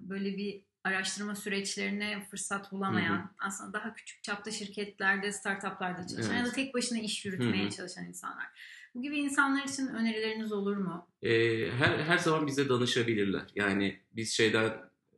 böyle 0.01 0.37
bir 0.37 0.63
araştırma 0.85 1.35
süreçlerine 1.35 2.27
fırsat 2.31 2.73
bulamayan, 2.73 3.17
Hı 3.19 3.29
aslında 3.39 3.73
daha 3.73 3.95
küçük 3.95 4.23
çapta 4.23 4.51
şirketlerde, 4.51 5.33
startuplarda 5.33 6.07
çalışan 6.07 6.35
Evet. 6.35 6.47
ya 6.47 6.47
da 6.47 6.53
tek 6.53 6.75
başına 6.75 6.99
iş 6.99 7.25
yürütmeye 7.25 7.65
Hı 7.65 7.67
hı. 7.67 7.71
çalışan 7.71 8.05
insanlar. 8.05 8.47
Bu 8.95 9.03
gibi 9.03 9.19
insanlar 9.19 9.65
için 9.65 9.87
önerileriniz 9.87 10.53
olur 10.53 10.77
mu? 10.77 11.09
E, 11.23 11.31
her, 11.71 11.99
her 11.99 12.19
zaman 12.19 12.47
bize 12.47 12.69
danışabilirler. 12.69 13.43
Yani 13.55 14.01
biz 14.13 14.33
şeyden 14.33 14.73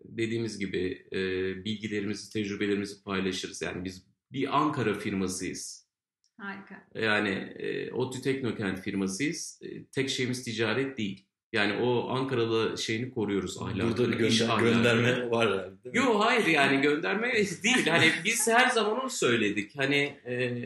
dediğimiz 0.05 0.59
gibi 0.59 1.07
e, 1.13 1.19
bilgilerimizi, 1.65 2.33
tecrübelerimizi 2.33 3.03
paylaşırız. 3.03 3.63
Yani 3.63 3.85
biz 3.85 4.07
bir 4.33 4.59
Ankara 4.59 4.95
firmasıyız. 4.95 5.89
Harika. 6.41 6.89
Yani 6.95 7.29
e, 7.59 7.93
ODTÜ 7.93 8.23
Teknokent 8.23 8.81
firmasıyız. 8.81 9.61
E, 9.63 9.85
tek 9.85 10.11
şeyimiz 10.11 10.45
ticaret 10.45 10.99
değil. 10.99 11.27
Yani 11.53 11.83
o 11.83 12.09
Ankaralı 12.11 12.79
şeyini 12.79 13.11
koruyoruz 13.11 13.59
ahlakını. 13.63 13.83
Burada 13.99 14.13
bir 14.13 14.19
gönder- 14.19 14.59
gönderme 14.61 15.31
var 15.31 15.49
herhalde. 15.49 15.99
Yok 15.99 16.25
hayır 16.25 16.47
yani 16.47 16.81
gönderme 16.81 17.33
değil. 17.65 17.87
Hani 17.87 18.13
biz 18.25 18.49
her 18.49 18.71
zaman 18.71 19.01
onu 19.01 19.11
söyledik. 19.11 19.73
Hani 19.77 19.97
e, 20.27 20.65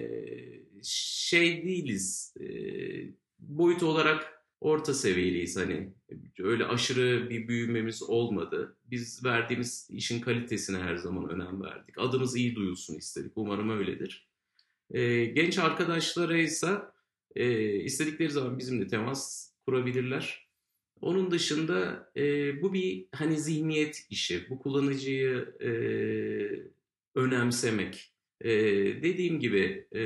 şey 0.83 1.65
değiliz. 1.65 2.35
E, 2.41 2.47
boyut 3.39 3.83
olarak 3.83 4.36
orta 4.61 4.95
seviyeliyiz 4.95 5.57
hani. 5.57 5.93
Öyle 6.39 6.65
aşırı 6.65 7.31
bir 7.31 7.49
büyümemiz 7.49 8.03
olmadı. 8.03 8.77
Biz 8.85 9.25
verdiğimiz 9.25 9.89
işin 9.91 10.21
kalitesine 10.21 10.79
her 10.79 10.97
zaman 10.97 11.29
önem 11.29 11.63
verdik. 11.63 11.99
Adımız 11.99 12.37
iyi 12.37 12.55
duyulsun 12.55 12.95
istedik. 12.95 13.33
Umarım 13.37 13.71
öyledir. 13.71 14.29
E, 14.91 15.25
genç 15.25 15.59
arkadaşlara 15.59 16.37
ise 16.37 16.79
e, 17.37 17.75
istedikleri 17.75 18.31
zaman 18.31 18.59
bizimle 18.59 18.87
temas 18.87 19.51
kurabilirler. 19.67 20.47
Onun 21.01 21.31
dışında 21.31 22.11
e, 22.17 22.23
bu 22.63 22.73
bir 22.73 23.07
hani 23.13 23.41
zihniyet 23.41 24.07
işi. 24.11 24.51
Bu 24.51 24.59
kullanıcıyı 24.59 25.55
e, 25.61 25.71
önemsemek. 27.15 28.13
E, 28.41 28.51
dediğim 29.03 29.41
gibi 29.41 29.87
e, 29.93 30.03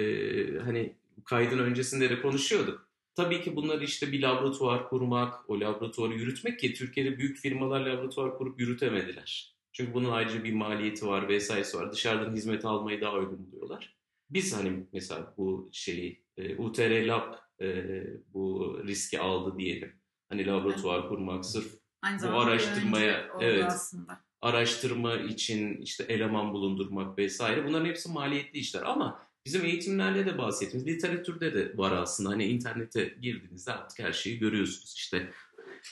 hani 0.58 0.96
kaydın 1.24 1.58
öncesinde 1.58 2.10
de 2.10 2.22
konuşuyorduk. 2.22 2.89
Tabii 3.14 3.42
ki 3.42 3.56
bunlar 3.56 3.80
işte 3.80 4.12
bir 4.12 4.22
laboratuvar 4.22 4.88
kurmak, 4.88 5.50
o 5.50 5.60
laboratuvarı 5.60 6.14
yürütmek 6.14 6.58
ki 6.58 6.74
Türkiye'de 6.74 7.18
büyük 7.18 7.38
firmalar 7.38 7.80
laboratuvar 7.80 8.38
kurup 8.38 8.60
yürütemediler. 8.60 9.56
Çünkü 9.72 9.94
bunun 9.94 10.10
ayrıca 10.10 10.44
bir 10.44 10.52
maliyeti 10.52 11.06
var 11.06 11.28
vesairesi 11.28 11.78
var. 11.78 11.92
Dışarıdan 11.92 12.36
hizmet 12.36 12.64
almayı 12.64 13.00
daha 13.00 13.12
uygun 13.12 13.46
buluyorlar. 13.46 13.96
Biz 14.30 14.56
hani 14.56 14.86
mesela 14.92 15.34
bu 15.36 15.70
şeyi 15.72 16.24
e, 16.36 16.56
UTR 16.56 17.06
Lab 17.06 17.34
e, 17.60 18.02
bu 18.34 18.76
riski 18.86 19.20
aldı 19.20 19.58
diyelim. 19.58 19.92
Hani 20.28 20.46
laboratuvar 20.46 21.08
kurmak 21.08 21.44
sırf 21.44 21.80
Aynı 22.02 22.32
Bu 22.32 22.40
araştırmaya, 22.40 23.28
evet. 23.40 23.64
aslında. 23.64 24.20
araştırma 24.40 25.16
için 25.16 25.76
işte 25.76 26.04
eleman 26.04 26.52
bulundurmak 26.52 27.18
vesaire 27.18 27.66
bunların 27.66 27.86
hepsi 27.86 28.12
maliyetli 28.12 28.58
işler 28.58 28.82
ama 28.82 29.29
bizim 29.46 29.64
eğitimlerle 29.64 30.26
de 30.26 30.38
bahsettiğimiz 30.38 30.87
literatürde 30.87 31.55
de 31.55 31.76
var 31.76 31.92
aslında 31.92 32.31
hani 32.31 32.44
internete 32.44 33.14
girdiğinizde 33.20 33.72
artık 33.72 33.98
her 33.98 34.12
şeyi 34.12 34.38
görüyorsunuz 34.38 34.94
işte 34.96 35.31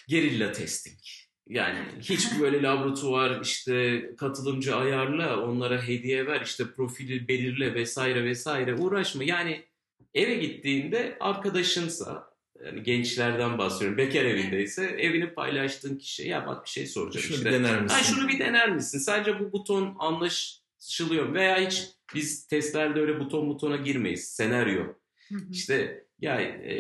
gerilla 0.09 0.53
testing 0.53 0.99
yani 1.49 1.79
hiç 2.01 2.27
böyle 2.41 2.63
laboratuvar 2.63 3.41
işte 3.41 4.07
katılımcı 4.17 4.77
ayarla 4.77 5.43
onlara 5.43 5.83
hediye 5.83 6.27
ver 6.27 6.41
işte 6.41 6.65
profili 6.77 7.29
belirle 7.29 7.75
vesaire 7.75 8.25
vesaire 8.25 8.75
uğraşma 8.75 9.25
yani 9.25 9.65
eve 10.15 10.35
gittiğinde 10.35 11.17
arkadaşınsa 11.21 12.29
yani 12.65 12.83
gençlerden 12.83 13.59
bahsediyorum. 13.59 13.99
Bekar 13.99 14.25
evindeyse 14.25 14.85
evini 14.85 15.35
paylaştığın 15.35 15.99
kişiye 15.99 16.29
ya 16.29 16.47
bak 16.47 16.65
bir 16.65 16.71
şey 16.71 16.87
soracağım. 16.87 17.27
Şunu 17.27 17.37
işte. 17.37 17.49
bir 17.49 17.55
dener 17.55 17.83
misin? 17.83 17.97
Ha, 17.97 18.03
şunu 18.03 18.29
bir 18.29 18.39
dener 18.39 18.71
misin? 18.73 18.99
Sadece 18.99 19.41
bu 19.41 19.53
buton 19.53 19.97
anlaşılıyor? 19.99 21.35
Veya 21.35 21.67
hiç 21.67 21.85
biz 22.15 22.47
testlerde 22.47 23.01
öyle 23.01 23.21
buton 23.21 23.49
butona 23.49 23.77
girmeyiz. 23.77 24.25
Senaryo. 24.25 24.95
İşte 25.51 26.05
ya 26.21 26.41
e, 26.41 26.73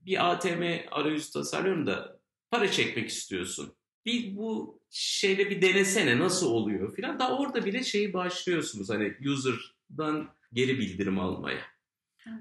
bir 0.00 0.30
ATM 0.30 0.62
arayüzü 0.90 1.32
tasarlıyorum 1.32 1.86
da 1.86 2.20
para 2.50 2.70
çekmek 2.70 3.08
istiyorsun. 3.08 3.74
Bir 4.06 4.36
bu 4.36 4.80
şeyle 4.90 5.50
bir 5.50 5.62
denesene 5.62 6.18
nasıl 6.18 6.50
oluyor 6.50 6.96
filan. 6.96 7.18
Daha 7.18 7.38
orada 7.38 7.64
bile 7.64 7.82
şeyi 7.82 8.12
başlıyorsunuz 8.12 8.90
hani 8.90 9.16
user'dan 9.28 10.34
geri 10.52 10.78
bildirim 10.78 11.18
almaya. 11.18 11.62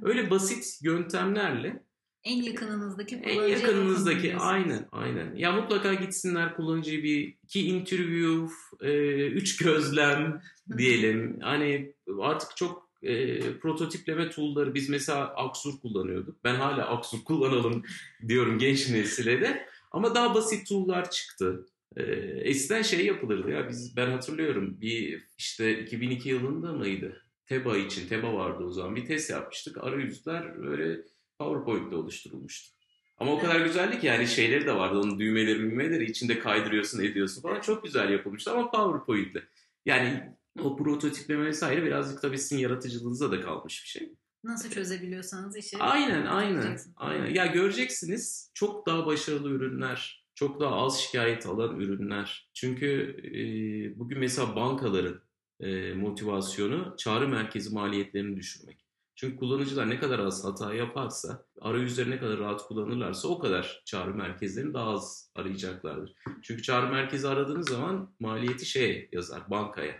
Öyle 0.02 0.30
basit 0.30 0.80
yöntemlerle 0.82 1.84
En 2.24 2.42
yakınınızdaki 2.42 3.16
en 3.16 3.22
kullanıcıya 3.22 3.58
yakınınızdaki 3.58 4.36
aynen 4.36 4.88
aynen. 4.92 5.36
Ya 5.36 5.52
mutlaka 5.52 5.94
gitsinler 5.94 6.56
kullanıcıyı 6.56 7.04
bir 7.04 7.38
iki 7.44 7.68
interview, 7.68 8.56
e, 8.82 9.28
üç 9.28 9.58
gözlem 9.58 10.42
diyelim. 10.78 11.40
Hani 11.42 11.94
artık 12.22 12.58
çok 12.58 12.90
e, 13.04 13.40
prototipleme 13.60 14.30
tool'ları 14.30 14.74
biz 14.74 14.90
mesela 14.90 15.28
Aksur 15.36 15.80
kullanıyorduk. 15.80 16.44
Ben 16.44 16.56
hala 16.56 16.88
Aksur 16.88 17.24
kullanalım 17.24 17.84
diyorum 18.28 18.58
genç 18.60 18.90
nesile 18.90 19.42
de. 19.42 19.68
Ama 19.92 20.16
daha 20.16 20.36
basit 20.36 20.70
tool'lar 20.70 21.12
çıktı. 21.12 21.66
E, 21.98 22.04
eskiden 22.44 22.82
şey 22.82 23.06
yapılırdı 23.06 23.52
ya 23.52 23.70
biz 23.70 23.96
ben 23.98 24.12
hatırlıyorum 24.12 24.82
bir 24.82 25.24
işte 25.38 25.82
2002 25.82 26.30
yılında 26.30 26.74
mıydı? 26.74 27.26
Teba 27.46 27.78
için 27.78 28.08
Teba 28.08 28.34
vardı 28.34 28.64
o 28.64 28.72
zaman 28.72 28.96
bir 28.96 29.06
test 29.06 29.30
yapmıştık. 29.30 29.78
Arayüzler 29.84 30.64
böyle 30.64 31.02
PowerPoint'te 31.44 31.96
oluşturulmuştu. 31.96 32.76
Ama 33.18 33.32
o 33.32 33.40
kadar 33.40 33.60
güzeldi 33.66 34.00
ki 34.00 34.08
yani 34.08 34.28
şeyleri 34.28 34.66
de 34.66 34.76
vardı. 34.76 35.00
Onun 35.00 35.20
düğmeleri 35.20 35.60
düğmeleri 35.60 36.12
içinde 36.12 36.40
kaydırıyorsun 36.40 37.04
ediyorsun 37.04 37.42
falan. 37.42 37.62
Çok 37.62 37.84
güzel 37.84 38.10
yapılmıştı 38.10 38.52
ama 38.52 38.72
PowerPoint'le. 38.72 39.44
Yani 39.86 40.36
o 40.62 40.78
prototipleme 40.78 41.46
vesaire 41.46 41.84
birazcık 41.84 42.22
tabii 42.22 42.38
sizin 42.38 42.58
yaratıcılığınıza 42.58 43.32
da 43.32 43.42
kalmış 43.42 43.84
bir 43.84 43.90
şey. 43.90 44.14
Nasıl 44.44 44.70
çözebiliyorsanız 44.70 45.58
işi. 45.58 45.78
Aynen 45.78 46.26
aynen. 46.26 46.80
Aynen. 46.96 47.34
Ya 47.34 47.46
göreceksiniz 47.46 48.52
çok 48.54 48.88
daha 48.88 49.06
başarılı 49.06 49.50
ürünler, 49.50 50.26
çok 50.36 50.60
daha 50.60 50.76
az 50.76 51.00
şikayet 51.00 51.46
alan 51.46 51.80
ürünler. 51.80 52.50
Çünkü 52.54 53.18
e, 53.24 54.00
bugün 54.00 54.20
mesela 54.20 54.56
bankaların 54.56 55.22
e, 55.60 55.94
motivasyonu 55.94 56.96
çağrı 56.98 57.28
merkezi 57.28 57.74
maliyetlerini 57.74 58.38
düşürmek. 58.38 58.86
Çünkü 59.22 59.36
kullanıcılar 59.36 59.90
ne 59.90 60.00
kadar 60.00 60.20
az 60.20 60.46
hata 60.46 60.74
yaparsa, 60.74 61.46
arayüzleri 61.60 62.10
ne 62.10 62.20
kadar 62.20 62.40
rahat 62.40 62.68
kullanırlarsa 62.68 63.28
o 63.28 63.40
kadar 63.40 63.82
çağrı 63.86 64.14
merkezlerini 64.14 64.74
daha 64.74 64.90
az 64.90 65.32
arayacaklardır. 65.36 66.14
Çünkü 66.42 66.64
çağrı 66.64 66.92
merkezi 66.92 67.28
aradığınız 67.28 67.70
zaman 67.70 68.16
maliyeti 68.20 68.66
şeye 68.66 69.10
yazar, 69.12 69.50
bankaya. 69.50 69.96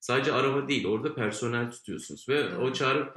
Sadece 0.00 0.32
arama 0.32 0.68
değil, 0.68 0.86
orada 0.86 1.14
personel 1.14 1.70
tutuyorsunuz. 1.70 2.28
Ve 2.28 2.56
o 2.56 2.72
çağrı 2.72 3.12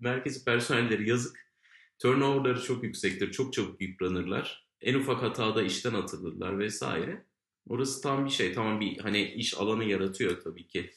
merkezi 0.00 0.44
personelleri 0.44 1.08
yazık. 1.08 1.52
Turnoverları 1.98 2.62
çok 2.62 2.84
yüksektir, 2.84 3.32
çok 3.32 3.52
çabuk 3.52 3.80
yıpranırlar. 3.80 4.68
En 4.80 4.94
ufak 4.94 5.22
hatada 5.22 5.62
işten 5.62 5.94
atılırlar 5.94 6.58
vesaire. 6.58 7.26
Orası 7.68 8.02
tam 8.02 8.24
bir 8.24 8.30
şey, 8.30 8.52
tamam 8.52 8.80
bir 8.80 8.98
hani 8.98 9.22
iş 9.22 9.54
alanı 9.54 9.84
yaratıyor 9.84 10.40
tabii 10.40 10.66
ki. 10.66 10.90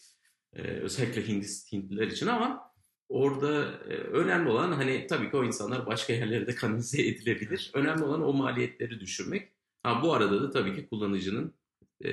Ee, 0.53 0.61
özellikle 0.61 1.27
Hintliler 1.71 2.07
için 2.07 2.27
ama 2.27 2.74
orada 3.09 3.71
e, 3.89 3.93
önemli 3.93 4.49
olan 4.49 4.71
hani 4.71 5.07
tabii 5.07 5.29
ki 5.29 5.37
o 5.37 5.43
insanlar 5.43 5.85
başka 5.85 6.13
yerlere 6.13 6.47
de 6.47 6.55
kanalize 6.55 7.01
edilebilir. 7.01 7.71
Önemli 7.73 8.03
olan 8.03 8.23
o 8.23 8.33
maliyetleri 8.33 8.99
düşürmek. 8.99 9.51
Ha 9.83 10.01
bu 10.03 10.13
arada 10.13 10.41
da 10.41 10.51
tabii 10.51 10.75
ki 10.75 10.87
kullanıcının 10.87 11.53
e, 12.01 12.11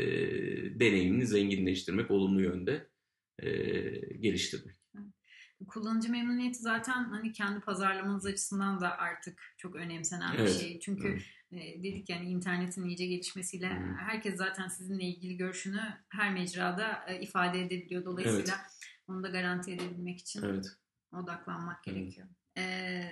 deneyimini 0.80 1.26
zenginleştirmek, 1.26 2.10
olumlu 2.10 2.42
yönde 2.42 2.88
e, 3.38 3.50
geliştirmek. 4.20 4.76
Kullanıcı 5.68 6.10
memnuniyeti 6.10 6.58
zaten 6.58 7.04
hani 7.04 7.32
kendi 7.32 7.60
pazarlamanız 7.60 8.26
açısından 8.26 8.80
da 8.80 8.98
artık 8.98 9.54
çok 9.56 9.76
önemsenen 9.76 10.34
Evet. 10.38 10.48
bir 10.48 10.60
şey. 10.60 10.80
Çünkü 10.80 11.18
e, 11.52 11.82
dedik 11.82 12.10
yani 12.10 12.30
internetin 12.30 12.84
iyice 12.84 13.06
gelişmesiyle 13.06 13.70
Hı. 13.70 13.94
herkes 13.98 14.36
zaten 14.36 14.68
sizinle 14.68 15.04
ilgili 15.04 15.36
görüşünü 15.36 15.80
her 16.08 16.32
mecrada 16.32 17.04
e, 17.08 17.20
ifade 17.20 17.60
edebiliyor. 17.60 18.04
Dolayısıyla 18.04 18.54
onu 19.08 19.22
da 19.22 19.28
garanti 19.28 19.72
edebilmek 19.72 20.18
için 20.18 20.42
Evet. 20.42 20.66
Odaklanmak 21.12 21.84
gerekiyor. 21.84 22.28
E, 22.58 23.02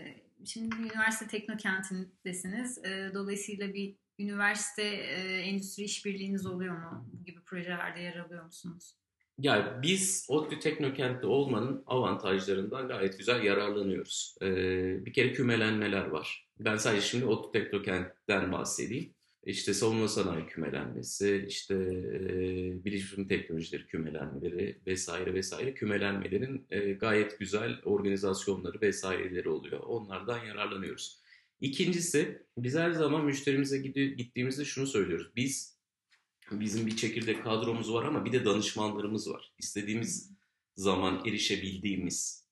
şimdi 0.44 0.76
üniversite 0.76 1.26
teknokentindesiniz. 1.26 2.78
E, 2.78 3.10
dolayısıyla 3.14 3.74
bir 3.74 3.96
üniversite 4.18 4.82
e, 4.82 5.38
endüstri 5.38 5.82
işbirliğiniz 5.82 6.46
oluyor 6.46 6.76
mu? 6.76 7.08
Bu 7.12 7.24
gibi 7.24 7.40
projelerde 7.40 8.00
yer 8.00 8.16
alıyor 8.16 8.44
musunuz? 8.44 8.94
Ya 9.42 9.78
biz 9.82 10.26
ODTÜ 10.28 10.58
Teknokent'te 10.58 11.26
olmanın 11.26 11.84
avantajlarından 11.86 12.88
gayet 12.88 13.18
güzel 13.18 13.42
yararlanıyoruz. 13.42 14.34
Ee, 14.42 15.06
bir 15.06 15.12
kere 15.12 15.32
kümelenmeler 15.32 16.06
var. 16.06 16.48
Ben 16.58 16.76
sadece 16.76 17.02
şimdi 17.02 17.24
ODTÜ 17.24 17.52
Teknokent'ten 17.52 18.52
bahsedeyim. 18.52 19.14
İşte 19.44 19.74
savunma 19.74 20.08
sanayi 20.08 20.46
kümelenmesi, 20.46 21.44
işte 21.48 21.74
e, 21.74 22.84
bilişim 22.84 23.28
teknolojileri 23.28 23.86
kümelenmeleri 23.86 24.80
vesaire 24.86 25.34
vesaire 25.34 25.74
kümelenmelerin 25.74 26.66
e, 26.70 26.92
gayet 26.92 27.38
güzel 27.38 27.80
organizasyonları 27.84 28.80
vesaireleri 28.80 29.48
oluyor. 29.48 29.80
Onlardan 29.80 30.44
yararlanıyoruz. 30.44 31.20
İkincisi 31.60 32.42
biz 32.58 32.74
her 32.74 32.90
zaman 32.90 33.24
müşterimize 33.24 33.78
gittiğimizde 34.16 34.64
şunu 34.64 34.86
söylüyoruz. 34.86 35.30
Biz 35.36 35.80
Bizim 36.50 36.86
bir 36.86 36.96
çekirdek 36.96 37.44
kadromuz 37.44 37.92
var 37.92 38.04
ama 38.04 38.24
bir 38.24 38.32
de 38.32 38.44
danışmanlarımız 38.44 39.30
var. 39.30 39.52
İstediğimiz 39.58 40.32
zaman 40.76 41.26
erişebildiğimiz. 41.26 42.48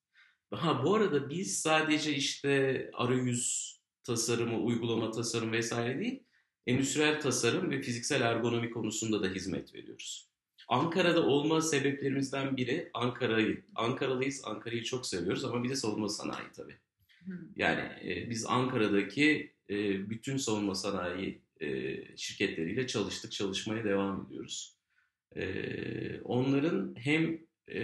Ha 0.50 0.84
bu 0.84 0.94
arada 0.94 1.30
biz 1.30 1.58
sadece 1.58 2.14
işte 2.14 2.90
arayüz 2.94 3.74
tasarımı, 4.04 4.58
uygulama 4.58 5.10
tasarım 5.10 5.52
vesaire 5.52 6.00
değil, 6.00 6.22
endüstriyel 6.68 7.20
tasarım 7.20 7.70
ve 7.70 7.82
fiziksel 7.82 8.20
ergonomi 8.20 8.70
konusunda 8.70 9.22
da 9.22 9.28
hizmet 9.28 9.74
veriyoruz. 9.74 10.28
Ankara'da 10.68 11.26
olma 11.26 11.60
sebeplerimizden 11.60 12.56
biri 12.56 12.90
Ankara'yı, 12.94 13.64
Ankaralıyız, 13.74 14.42
Ankara'yı 14.44 14.84
çok 14.84 15.06
seviyoruz 15.06 15.44
ama 15.44 15.64
bir 15.64 15.68
de 15.68 15.76
savunma 15.76 16.08
sanayi 16.08 16.46
tabii. 16.56 16.76
Yani 17.56 17.80
e, 18.04 18.30
biz 18.30 18.46
Ankara'daki 18.46 19.52
e, 19.70 20.10
bütün 20.10 20.36
savunma 20.36 20.74
sanayi 20.74 21.42
e, 21.60 21.96
şirketleriyle 22.16 22.86
çalıştık, 22.86 23.32
çalışmaya 23.32 23.84
devam 23.84 24.26
ediyoruz. 24.26 24.76
E, 25.36 26.20
onların 26.20 26.94
hem 26.98 27.40
e, 27.68 27.80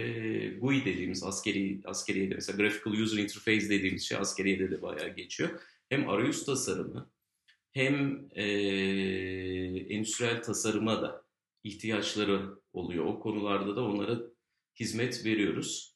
GUI 0.47 0.85
dediğimiz 0.85 1.23
askeri 1.23 1.81
askeriyede 1.85 2.35
mesela 2.35 2.57
Graphical 2.57 2.93
User 2.93 3.23
Interface 3.23 3.69
dediğimiz 3.69 4.03
şey 4.03 4.17
askeriyede 4.17 4.71
de 4.71 4.81
bayağı 4.81 5.15
geçiyor. 5.15 5.49
Hem 5.89 6.09
arayüz 6.09 6.45
tasarımı 6.45 7.14
hem 7.75 8.27
e, 8.35 8.43
endüstriyel 9.89 10.43
tasarıma 10.43 11.01
da 11.01 11.25
ihtiyaçları 11.63 12.49
oluyor. 12.73 13.05
O 13.05 13.19
konularda 13.19 13.75
da 13.75 13.83
onlara 13.83 14.19
hizmet 14.79 15.25
veriyoruz. 15.25 15.95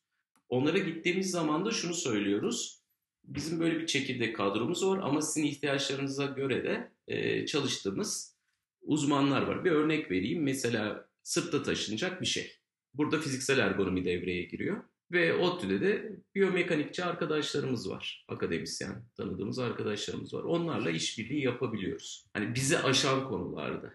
Onlara 0.49 0.77
gittiğimiz 0.77 1.31
zaman 1.31 1.65
da 1.65 1.71
şunu 1.71 1.93
söylüyoruz. 1.93 2.79
Bizim 3.23 3.59
böyle 3.59 3.79
bir 3.79 3.87
çekirdek 3.87 4.35
kadromuz 4.35 4.85
var 4.85 4.99
ama 5.03 5.21
sizin 5.21 5.47
ihtiyaçlarınıza 5.47 6.25
göre 6.25 6.63
de 6.63 6.91
e, 7.07 7.45
çalıştığımız 7.45 8.35
uzmanlar 8.81 9.41
var. 9.41 9.65
Bir 9.65 9.71
örnek 9.71 10.11
vereyim. 10.11 10.43
Mesela 10.43 11.09
sırtta 11.23 11.63
taşınacak 11.63 12.21
bir 12.21 12.25
şey. 12.25 12.51
Burada 12.93 13.19
fiziksel 13.19 13.59
ergonomi 13.59 14.05
devreye 14.05 14.43
giriyor. 14.43 14.83
Ve 15.11 15.35
ODTÜ'de 15.35 15.81
de 15.81 16.11
biyomekanikçi 16.35 17.03
arkadaşlarımız 17.03 17.89
var. 17.89 18.25
Akademisyen 18.27 19.03
tanıdığımız 19.17 19.59
arkadaşlarımız 19.59 20.33
var. 20.33 20.43
Onlarla 20.43 20.91
işbirliği 20.91 21.43
yapabiliyoruz. 21.43 22.25
Hani 22.33 22.55
bizi 22.55 22.79
aşan 22.79 23.27
konularda. 23.29 23.93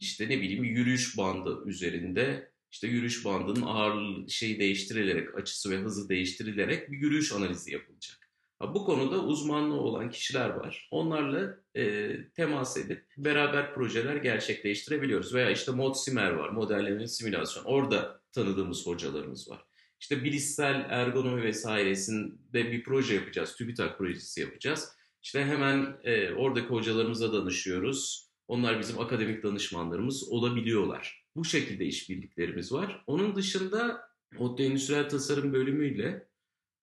İşte 0.00 0.28
ne 0.28 0.40
bileyim 0.40 0.64
yürüyüş 0.64 1.18
bandı 1.18 1.62
üzerinde 1.66 2.52
işte 2.72 2.86
yürüyüş 2.88 3.24
bandının 3.24 3.66
ağırlığı 3.66 4.30
şeyi 4.30 4.58
değiştirilerek, 4.58 5.38
açısı 5.38 5.70
ve 5.70 5.76
hızı 5.76 6.08
değiştirilerek 6.08 6.90
bir 6.90 6.98
yürüyüş 6.98 7.32
analizi 7.32 7.72
yapılacak. 7.72 8.30
Bu 8.60 8.84
konuda 8.84 9.24
uzmanlığı 9.24 9.80
olan 9.80 10.10
kişiler 10.10 10.50
var. 10.50 10.88
Onlarla 10.90 11.58
e, 11.76 12.10
temas 12.32 12.76
edip 12.76 13.04
beraber 13.16 13.74
projeler 13.74 14.16
gerçekleştirebiliyoruz. 14.16 15.34
Veya 15.34 15.50
işte 15.50 15.72
ModSimer 15.72 16.30
var, 16.30 16.48
modelleme 16.48 17.06
simülasyon. 17.06 17.64
Orada 17.64 18.20
tanıdığımız 18.32 18.86
hocalarımız 18.86 19.50
var. 19.50 19.64
İşte 20.04 20.24
bilişsel 20.24 20.86
ergonomi 20.88 21.42
vesairesinde 21.42 22.72
bir 22.72 22.84
proje 22.84 23.14
yapacağız. 23.14 23.56
TÜBİTAK 23.56 23.98
projesi 23.98 24.40
yapacağız. 24.40 24.92
İşte 25.22 25.44
hemen 25.44 25.96
e, 26.04 26.32
oradaki 26.32 26.66
hocalarımıza 26.66 27.32
danışıyoruz. 27.32 28.28
Onlar 28.48 28.80
bizim 28.80 29.00
akademik 29.00 29.42
danışmanlarımız 29.42 30.28
olabiliyorlar. 30.28 31.24
Bu 31.36 31.44
şekilde 31.44 31.84
işbirliklerimiz 31.84 32.72
var. 32.72 33.04
Onun 33.06 33.36
dışında 33.36 34.00
ODTÜ 34.38 34.62
Endüstriyel 34.62 35.08
Tasarım 35.08 35.52
bölümüyle 35.52 36.28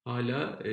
hala 0.03 0.59
e, 0.63 0.71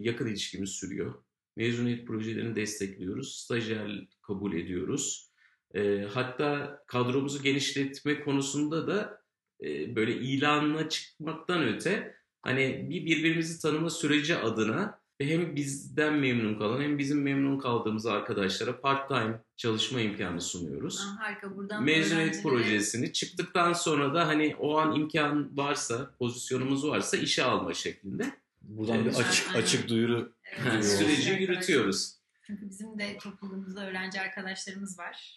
yakın 0.00 0.26
ilişkimiz 0.26 0.70
sürüyor. 0.70 1.14
Mezuniyet 1.56 2.06
projelerini 2.06 2.56
destekliyoruz. 2.56 3.36
Stajyer 3.36 4.08
kabul 4.22 4.52
ediyoruz. 4.52 5.30
E, 5.74 6.06
hatta 6.12 6.82
kadromuzu 6.86 7.42
genişletme 7.42 8.20
konusunda 8.20 8.86
da 8.86 9.19
e, 9.62 9.96
böyle 9.96 10.14
ilanına 10.14 10.88
çıkmaktan 10.88 11.62
öte 11.62 12.14
hani 12.42 12.86
bir 12.90 13.06
birbirimizi 13.06 13.62
tanıma 13.62 13.90
süreci 13.90 14.36
adına 14.36 15.00
hem 15.20 15.56
bizden 15.56 16.14
memnun 16.14 16.58
kalan 16.58 16.80
hem 16.82 16.98
bizim 16.98 17.22
memnun 17.22 17.58
kaldığımız 17.58 18.06
arkadaşlara 18.06 18.80
part-time 18.80 19.40
çalışma 19.56 20.00
imkanı 20.00 20.40
sunuyoruz. 20.40 21.00
Aa, 21.00 21.24
harika. 21.24 21.56
Buradan 21.56 21.84
Mezuniyet 21.84 22.42
projesini 22.42 23.12
çıktıktan 23.12 23.72
sonra 23.72 24.14
da 24.14 24.26
hani 24.26 24.56
o 24.58 24.78
an 24.78 24.94
imkan 24.94 25.56
varsa, 25.56 26.14
pozisyonumuz 26.18 26.86
varsa 26.88 27.16
işe 27.16 27.44
alma 27.44 27.74
şeklinde 27.74 28.32
Buradan 28.62 28.98
bir 28.98 29.04
Evet. 29.04 29.20
açık 29.20 29.56
açık 29.56 29.88
duyuru 29.88 30.32
Evet. 30.72 30.84
Süreci 30.84 31.30
Evet. 31.30 31.40
yürütüyoruz. 31.40 32.20
Çünkü 32.46 32.70
bizim 32.70 32.98
de 32.98 33.18
topluluğumuzda 33.18 33.86
öğrenci 33.86 34.20
arkadaşlarımız 34.20 34.98
var. 34.98 35.36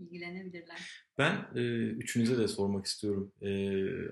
İlgilenebilirler. 0.00 1.04
Ben 1.18 1.48
e, 1.54 1.60
üçünüze 1.86 2.38
de 2.38 2.48
sormak 2.48 2.86
istiyorum. 2.86 3.32
E, 3.42 3.50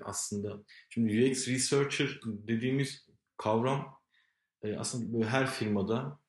aslında 0.03 0.63
şimdi 0.89 1.31
UX 1.31 1.47
Researcher 1.47 2.19
dediğimiz 2.25 3.07
kavram 3.37 3.99
e, 4.63 4.75
aslında 4.75 5.13
böyle 5.13 5.25
her 5.25 5.47
firmada 5.47 6.19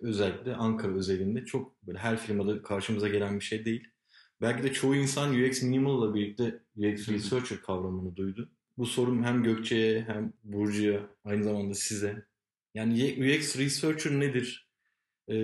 özellikle 0.00 0.54
Ankara 0.54 0.92
özelinde 0.92 1.44
çok 1.44 1.82
böyle 1.82 1.98
her 1.98 2.16
firmada 2.16 2.62
karşımıza 2.62 3.08
gelen 3.08 3.40
bir 3.40 3.44
şey 3.44 3.64
değil. 3.64 3.88
Belki 4.40 4.62
de 4.62 4.72
çoğu 4.72 4.96
insan 4.96 5.34
UX 5.34 5.62
Minimal'la 5.62 6.14
birlikte 6.14 6.62
UX. 6.76 7.08
Researcher 7.08 7.60
kavramını 7.60 8.16
duydu. 8.16 8.52
Bu 8.78 8.86
sorum 8.86 9.24
hem 9.24 9.42
Gökçe'ye 9.42 10.02
hem 10.02 10.32
Burcu'ya 10.44 11.10
aynı 11.24 11.44
zamanda 11.44 11.74
size. 11.74 12.26
Yani 12.74 13.16
UX 13.18 13.58
Researcher 13.58 14.20
nedir? 14.20 14.71
E, 15.28 15.34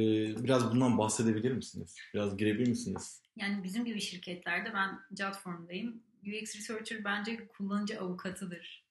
biraz 0.45 0.71
bundan 0.71 0.99
bahsedebilir 0.99 1.53
misiniz? 1.53 1.97
Biraz 2.15 2.37
girebilir 2.37 2.69
misiniz? 2.69 3.23
Yani 3.37 3.65
bizim 3.65 3.85
gibi 3.85 4.01
şirketlerde 4.01 4.73
ben 4.75 4.99
Jotform'dayım. 5.19 6.03
UX 6.23 6.57
Researcher 6.57 7.05
bence 7.05 7.47
kullanıcı 7.47 8.01
avukatıdır. 8.01 8.89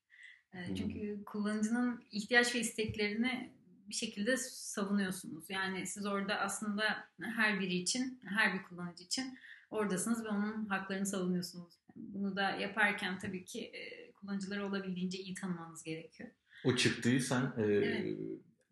E, 0.54 0.68
Hmm. 0.68 0.76
Çünkü 0.76 1.24
kullanıcının 1.26 2.04
ihtiyaç 2.12 2.56
ve 2.56 2.60
isteklerini 2.60 3.54
bir 3.90 3.94
şekilde 3.96 4.38
savunuyorsunuz. 4.38 5.50
Yani 5.50 5.88
siz 5.88 6.06
orada 6.06 6.36
aslında 6.40 6.84
her 7.22 7.60
biri 7.60 7.74
için, 7.76 8.20
her 8.26 8.54
bir 8.54 8.64
kullanıcı 8.64 9.04
için 9.04 9.38
oradasınız 9.72 10.24
ve 10.26 10.30
onun 10.30 10.66
haklarını 10.66 11.06
savunuyorsunuz. 11.06 11.74
Bunu 11.96 12.36
da 12.36 12.52
yaparken 12.52 13.20
tabii 13.20 13.46
ki 13.46 13.72
kullanıcıları 14.16 14.66
olabildiğince 14.66 15.18
iyi 15.18 15.34
tanımanız 15.34 15.84
gerekiyor. 15.84 16.30
O 16.66 16.76
çıktığı 16.76 17.20
sen 17.20 17.54
e, 17.58 17.64
Evet. 17.64 18.18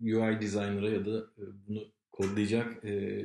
UI 0.02 0.42
designer'a 0.42 0.90
ya 0.90 1.06
da 1.06 1.26
bunu 1.38 1.95
kodlayacak 2.18 2.86
e, 2.86 3.24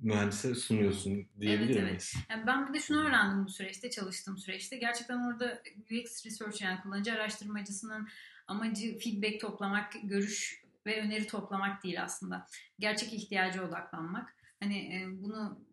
mühendise 0.00 0.54
sunuyorsun 0.54 1.26
diyebilir 1.40 1.66
Evet, 1.66 1.76
evet. 1.76 1.88
miyiz? 1.88 2.14
Yani 2.30 2.46
ben 2.46 2.68
bir 2.68 2.74
de 2.74 2.80
şunu 2.80 3.06
öğrendim 3.06 3.44
bu 3.44 3.48
süreçte, 3.48 3.90
çalıştığım 3.90 4.38
süreçte. 4.38 4.76
Gerçekten 4.76 5.18
orada 5.18 5.62
UX 5.90 6.26
Research 6.26 6.62
yani 6.62 6.80
kullanıcı 6.80 7.12
araştırmacısının 7.12 8.08
amacı 8.46 8.98
feedback 8.98 9.40
toplamak, 9.40 9.92
görüş 10.04 10.64
ve 10.86 11.02
öneri 11.02 11.26
toplamak 11.26 11.84
değil 11.84 12.02
aslında. 12.02 12.46
Gerçek 12.78 13.12
ihtiyaca 13.12 13.68
odaklanmak. 13.68 14.34
Hani 14.60 14.78
e, 14.78 15.22
bunu 15.22 15.69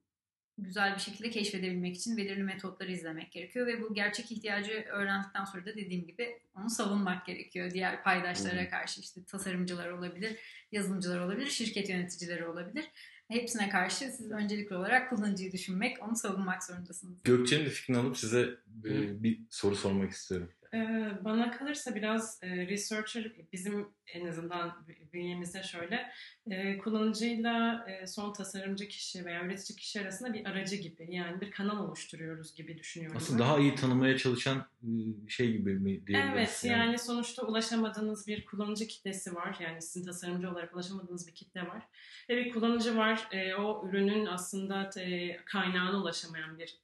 güzel 0.58 0.96
bir 0.96 1.00
şekilde 1.00 1.30
keşfedebilmek 1.30 1.96
için 1.96 2.18
belirli 2.18 2.44
metotları 2.44 2.92
izlemek 2.92 3.32
gerekiyor 3.32 3.68
ve 3.68 3.82
bu 3.82 3.94
gerçek 3.94 4.32
ihtiyacı 4.32 4.86
öğrendikten 4.92 5.46
sonra 5.46 5.66
da 5.66 5.76
dediğim 5.76 6.08
gibi 6.08 6.40
onu 6.56 6.70
savunmak 6.70 7.26
gerekiyor. 7.26 7.72
Diğer 7.72 8.04
paydaşlara 8.04 8.70
karşı 8.70 9.02
işte 9.02 9.24
tasarımcılar 9.24 9.90
olabilir, 9.90 10.36
yazılımcılar 10.72 11.20
olabilir, 11.20 11.48
şirket 11.48 11.90
yöneticileri 11.90 12.48
olabilir. 12.48 12.86
Hepsine 13.28 13.70
karşı 13.70 13.98
siz 13.98 14.32
öncelikli 14.32 14.76
olarak 14.76 15.10
kullanıcıyı 15.10 15.52
düşünmek, 15.52 16.04
onu 16.04 16.16
savunmak 16.16 16.64
zorundasınız. 16.64 17.18
Gökçe'nin 17.24 17.66
de 17.66 17.70
fikrini 17.70 17.98
alıp 17.98 18.18
size 18.18 18.42
e, 18.86 18.90
Hı. 18.90 19.24
bir 19.24 19.40
soru 19.50 19.76
sormak 19.76 20.12
istiyorum. 20.12 20.50
Ee, 20.74 21.10
Bana 21.24 21.52
kalırsa 21.52 21.96
biraz 21.96 22.40
e, 22.44 22.68
researcher 22.68 23.32
bizim 23.54 23.88
en 24.14 24.28
azından 24.28 24.86
bünyemizde 25.14 25.64
şöyle 25.64 26.12
e, 26.50 26.78
kullanıcıyla 26.78 27.86
e, 27.90 28.08
son 28.08 28.34
tasarımcı 28.34 28.88
kişi 28.88 29.26
veya 29.26 29.44
üretici 29.44 29.78
kişi 29.78 30.02
arasında 30.02 30.34
bir 30.34 30.46
aracı 30.46 30.76
gibi 30.76 31.08
yani 31.10 31.42
bir 31.42 31.52
kanal 31.52 31.88
oluşturuyoruz 31.88 32.56
gibi 32.56 32.78
düşünüyorum. 32.78 33.18
Aslında 33.18 33.40
daha 33.40 33.60
iyi 33.60 33.76
tanımaya 33.76 34.18
çalışan 34.18 34.68
şey 35.28 35.52
gibi 35.52 35.74
mi 35.74 36.08
diyebiliriz? 36.08 36.34
Evet 36.34 36.62
yani 36.64 37.00
sonuçta 37.00 37.44
ulaşamadığınız 37.44 38.28
bir 38.28 38.46
kullanıcı 38.46 38.88
kitlesi 38.88 39.36
var. 39.36 39.58
Yani 39.60 39.82
sizin 39.82 40.06
tasarımcı 40.06 40.52
olarak 40.52 40.76
ulaşamadığınız 40.76 41.28
bir 41.28 41.36
kitle 41.36 41.62
var. 41.62 41.84
Ve 42.30 42.38
bir 42.38 42.54
kullanıcı 42.54 42.98
var. 42.98 43.30
o 43.60 43.88
ürünün 43.90 44.26
aslında 44.26 44.90
kaynağına 45.46 46.02
ulaşamayan 46.02 46.60
bir 46.60 46.80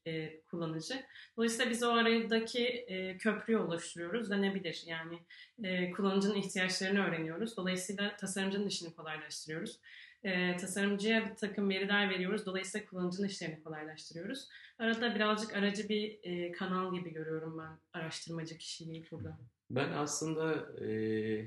kullanıcı. 0.52 1.04
Dolayısıyla 1.38 1.72
biz 1.72 1.84
o 1.84 1.94
aradaki 1.94 2.68
e, 2.68 3.18
köprüyü 3.18 3.60
oluşturuyoruz 3.74 4.30
denebilir. 4.30 4.84
Yani 4.86 5.20
e, 5.64 5.92
kullanıcının 5.92 6.36
ihtiyaçlarını 6.36 7.08
öğreniyoruz. 7.08 7.58
Dolayısıyla 7.58 8.16
tasarımcının 8.18 8.68
işini 8.68 8.96
kolaylaştırıyoruz. 8.96 9.80
E, 10.24 10.58
tasarımcıya 10.58 11.30
bir 11.30 11.36
takım 11.36 11.70
veriler 11.70 12.10
veriyoruz. 12.10 12.46
Dolayısıyla 12.46 12.88
kullanıcının 12.88 13.28
işlerini 13.28 13.64
kolaylaştırıyoruz. 13.64 14.48
Arada 14.80 15.16
birazcık 15.16 15.56
aracı 15.56 15.90
bir 15.90 16.20
e, 16.24 16.52
kanal 16.52 16.96
gibi 16.96 17.14
görüyorum 17.14 17.60
ben 17.60 18.00
araştırmacı 18.00 18.58
kişiliği 18.58 19.06
burada. 19.12 19.40
Ben 19.70 19.92
aslında 19.92 20.72
e, 20.86 20.88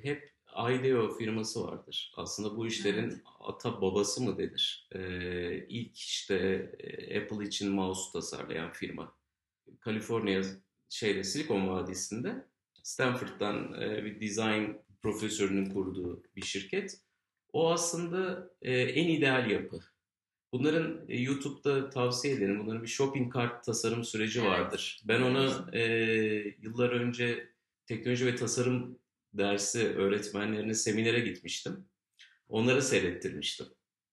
hep 0.03 0.37
IDEO 0.71 1.19
firması 1.19 1.65
vardır. 1.65 2.13
Aslında 2.17 2.57
bu 2.57 2.67
işlerin 2.67 3.11
Evet. 3.11 3.21
ata 3.41 3.81
babası 3.81 4.23
mı 4.23 4.39
denir? 4.39 4.89
E, 4.93 5.01
ilk 5.69 5.97
işte 5.97 6.37
e, 6.79 7.21
Apple 7.21 7.47
için 7.47 7.73
mouse 7.73 8.13
tasarlayan 8.13 8.73
firma. 8.73 9.17
Kaliforniya 9.81 10.43
şeyde 10.89 11.25
Silikon 11.25 11.69
Vadisi'nde 11.69 12.45
Stanford'dan 12.83 13.83
e, 13.83 14.05
bir 14.05 14.21
design 14.21 14.73
profesörünün 15.03 15.71
kurduğu 15.71 16.23
bir 16.37 16.43
şirket. 16.43 17.01
O 17.53 17.73
aslında 17.73 18.51
e, 18.63 18.81
en 18.81 19.09
ideal 19.09 19.51
yapı. 19.51 19.81
Bunların 20.53 21.05
e, 21.09 21.21
YouTube'da 21.21 21.91
tavsiye 21.91 22.35
ederim. 22.35 22.61
Bunların 22.61 22.83
bir 22.83 22.89
shopping 22.89 23.35
cart 23.35 23.65
tasarım 23.65 24.05
süreci 24.05 24.41
Evet. 24.41 24.51
vardır. 24.51 25.01
Ben 25.05 25.23
onu 25.23 25.71
e, 25.73 25.83
yıllar 26.63 26.91
önce 26.91 27.49
teknoloji 27.87 28.27
ve 28.27 28.37
tasarım 28.37 28.99
dersi 29.35 29.89
öğretmenlerine 29.89 30.75
seminere 30.75 31.21
gitmiştim. 31.21 31.85
Onlara 32.49 32.81
seyrettirmiştim. 32.81 33.67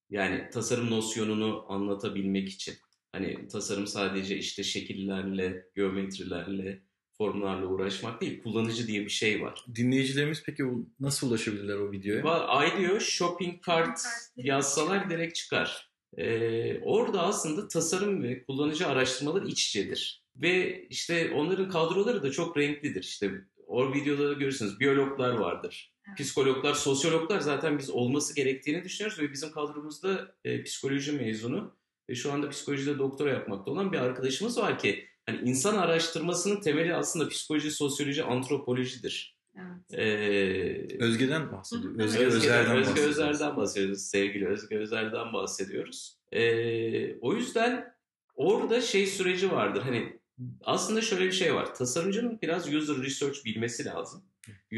Yani 0.10 0.50
tasarım 0.50 0.90
nosyonunu 0.92 1.66
anlatabilmek 1.70 2.50
için. 2.50 2.76
Hani 3.14 3.48
tasarım 3.48 3.88
sadece 3.88 4.38
işte 4.38 4.64
şekillerle, 4.64 5.66
geometrilerle, 5.76 6.82
formlarla 7.18 7.66
uğraşmak 7.66 8.22
değil. 8.22 8.44
Kullanıcı 8.44 8.88
diye 8.88 9.02
bir 9.06 9.10
şey 9.10 9.42
var. 9.42 9.66
Dinleyicilerimiz 9.76 10.44
peki 10.46 10.66
o- 10.66 10.86
nasıl 11.00 11.30
ulaşabilirler 11.30 11.76
o 11.76 11.92
videoya? 11.92 12.22
Va- 12.22 12.80
IDEO 12.80 13.00
shopping 13.00 13.66
cart 13.68 14.00
yazsalar 14.38 15.10
direkt 15.10 15.36
çıkar. 15.36 15.90
Ee, 16.18 16.80
orada 16.82 17.22
aslında 17.24 17.68
tasarım 17.68 18.24
ve 18.24 18.44
kullanıcı 18.44 18.88
araştırmaları 18.88 19.48
iç 19.48 19.68
içedir. 19.68 20.24
Ve 20.36 20.86
işte 20.90 21.32
onların 21.32 21.70
kadroları 21.70 22.24
da 22.24 22.32
çok 22.32 22.58
renklidir. 22.58 23.04
İşte 23.04 23.32
o 23.68 23.94
videoda 23.94 24.34
görürsünüz 24.34 24.80
biyologlar 24.80 25.34
vardır. 25.34 25.94
Psikologlar, 26.18 26.74
sosyologlar 26.74 27.40
zaten 27.40 27.78
biz 27.78 27.90
olması 27.90 28.36
gerektiğini 28.36 28.84
düşünüyoruz 28.84 29.20
ve 29.20 29.32
bizim 29.32 29.52
kadromuzda 29.52 30.36
e, 30.46 30.64
psikoloji 30.64 31.12
mezunu 31.12 31.76
ve 32.10 32.16
şu 32.16 32.34
anda 32.34 32.50
psikolojide 32.50 33.00
doktora 33.00 33.30
yapmakta 33.30 33.72
olan 33.72 33.92
bir 33.92 33.98
arkadaşımız 33.98 34.58
var 34.58 34.80
ki 34.80 35.08
hani 35.26 35.50
insan 35.50 35.78
araştırmasının 35.78 36.62
temeli 36.62 36.96
aslında 36.96 37.30
psikoloji, 37.30 37.72
sosyoloji, 37.72 38.24
antropolojidir. 38.24 39.38
Evet. 39.56 40.00
Ee, 40.00 40.98
Özge'den 41.00 41.52
bahsediyor. 41.52 41.94
Hı 41.94 41.98
hı. 41.98 42.04
Özge 42.04 42.26
Özge, 42.26 42.38
Özer'den 42.38 42.78
Özge 42.78 42.90
bahsediyoruz. 42.90 43.18
Özer'den 43.18 43.58
bahsediyoruz. 43.58 44.02
Sevgili 44.02 44.48
Özge 44.48 44.78
Özer'den 44.78 45.34
bahsediyoruz. 45.34 46.18
Ee, 46.32 47.20
o 47.20 47.34
yüzden 47.34 47.94
orada 48.36 48.82
şey 48.82 49.08
süreci 49.08 49.52
vardır. 49.52 49.82
Hani 49.82 50.20
aslında 50.64 51.02
şöyle 51.02 51.26
bir 51.26 51.32
şey 51.32 51.56
var. 51.56 51.76
Tasarımcının 51.76 52.40
biraz 52.42 52.74
user 52.74 52.98
research 52.98 53.46
bilmesi 53.46 53.86
lazım. 53.86 54.24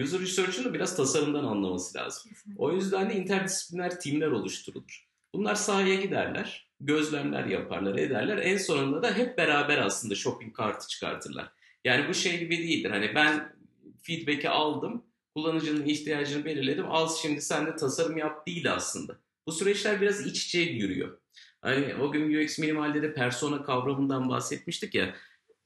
User 0.03 0.19
research'ın 0.19 0.63
da 0.63 0.73
biraz 0.73 0.95
tasarımdan 0.95 1.43
anlaması 1.43 1.97
lazım. 1.97 2.29
Kesinlikle. 2.29 2.63
O 2.63 2.71
yüzden 2.71 3.09
de 3.09 3.15
interdisipliner 3.15 3.99
timler 3.99 4.27
oluşturulur. 4.27 5.05
Bunlar 5.33 5.55
sahaya 5.55 5.95
giderler, 5.95 6.64
gözlemler 6.79 7.45
yaparlar, 7.45 7.97
ederler. 7.97 8.37
En 8.37 8.57
sonunda 8.57 9.03
da 9.03 9.17
hep 9.17 9.37
beraber 9.37 9.77
aslında 9.77 10.15
shopping 10.15 10.55
kartı 10.55 10.87
çıkartırlar. 10.87 11.51
Yani 11.83 12.09
bu 12.09 12.13
şey 12.13 12.39
gibi 12.39 12.57
değildir. 12.57 12.89
Hani 12.89 13.15
ben 13.15 13.55
feedback'i 14.01 14.49
aldım, 14.49 15.05
kullanıcının 15.35 15.85
ihtiyacını 15.85 16.45
belirledim. 16.45 16.85
Al 16.89 17.09
şimdi 17.21 17.41
sen 17.41 17.65
de 17.65 17.75
tasarım 17.75 18.17
yap 18.17 18.47
değil 18.47 18.73
aslında. 18.73 19.17
Bu 19.47 19.51
süreçler 19.51 20.01
biraz 20.01 20.25
iç 20.25 20.45
içe 20.45 20.59
yürüyor. 20.59 21.17
Hani 21.61 21.95
o 21.95 22.11
gün 22.11 22.43
UX 22.43 22.59
minimalde 22.59 23.01
de 23.01 23.13
persona 23.13 23.63
kavramından 23.63 24.29
bahsetmiştik 24.29 24.95
ya. 24.95 25.15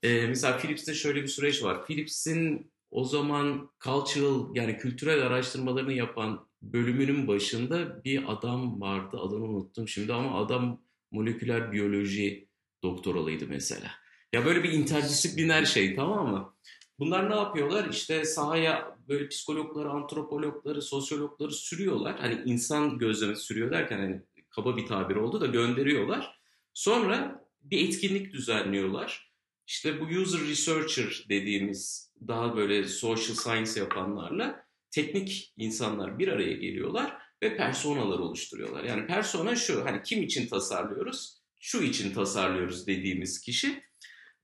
Ee, 0.03 0.27
mesela 0.27 0.57
Philips'te 0.57 0.93
şöyle 0.93 1.23
bir 1.23 1.27
süreç 1.27 1.63
var. 1.63 1.85
Philips'in 1.85 2.71
o 2.91 3.03
zaman 3.03 3.69
cultural 3.83 4.55
yani 4.55 4.77
kültürel 4.77 5.21
araştırmalarını 5.27 5.93
yapan 5.93 6.47
bölümünün 6.61 7.27
başında 7.27 8.03
bir 8.03 8.31
adam 8.31 8.81
vardı. 8.81 9.17
Adını 9.17 9.43
unuttum 9.45 9.87
şimdi 9.87 10.13
ama 10.13 10.45
adam 10.45 10.81
moleküler 11.11 11.71
biyoloji 11.71 12.47
doktoralıydı 12.83 13.47
mesela. 13.47 13.91
Ya 14.33 14.45
böyle 14.45 14.63
bir 14.63 14.71
interdisipliner 14.71 15.65
şey 15.65 15.95
tamam 15.95 16.31
mı? 16.31 16.55
Bunlar 16.99 17.29
ne 17.29 17.35
yapıyorlar? 17.35 17.89
İşte 17.89 18.25
sahaya 18.25 18.97
böyle 19.07 19.27
psikologları, 19.27 19.89
antropologları, 19.89 20.81
sosyologları 20.81 21.51
sürüyorlar. 21.51 22.19
Hani 22.19 22.41
insan 22.45 22.97
gözlemesi 22.97 23.41
sürüyor 23.41 23.71
derken 23.71 23.97
hani 23.97 24.21
kaba 24.49 24.77
bir 24.77 24.85
tabir 24.85 25.15
oldu 25.15 25.41
da 25.41 25.45
gönderiyorlar. 25.45 26.39
Sonra 26.73 27.45
bir 27.61 27.87
etkinlik 27.87 28.33
düzenliyorlar. 28.33 29.29
İşte 29.67 30.01
bu 30.01 30.05
user 30.05 30.41
researcher 30.41 31.25
dediğimiz 31.29 32.11
daha 32.27 32.55
böyle 32.55 32.87
social 32.87 33.35
science 33.35 33.79
yapanlarla 33.79 34.65
teknik 34.91 35.53
insanlar 35.57 36.19
bir 36.19 36.27
araya 36.27 36.53
geliyorlar 36.53 37.17
ve 37.43 37.57
personalar 37.57 38.19
oluşturuyorlar. 38.19 38.83
Yani 38.83 39.07
persona 39.07 39.55
şu 39.55 39.85
hani 39.85 40.03
kim 40.03 40.23
için 40.23 40.47
tasarlıyoruz? 40.47 41.39
Şu 41.59 41.83
için 41.83 42.13
tasarlıyoruz 42.13 42.87
dediğimiz 42.87 43.41
kişi. 43.41 43.83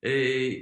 Ee, 0.03 0.12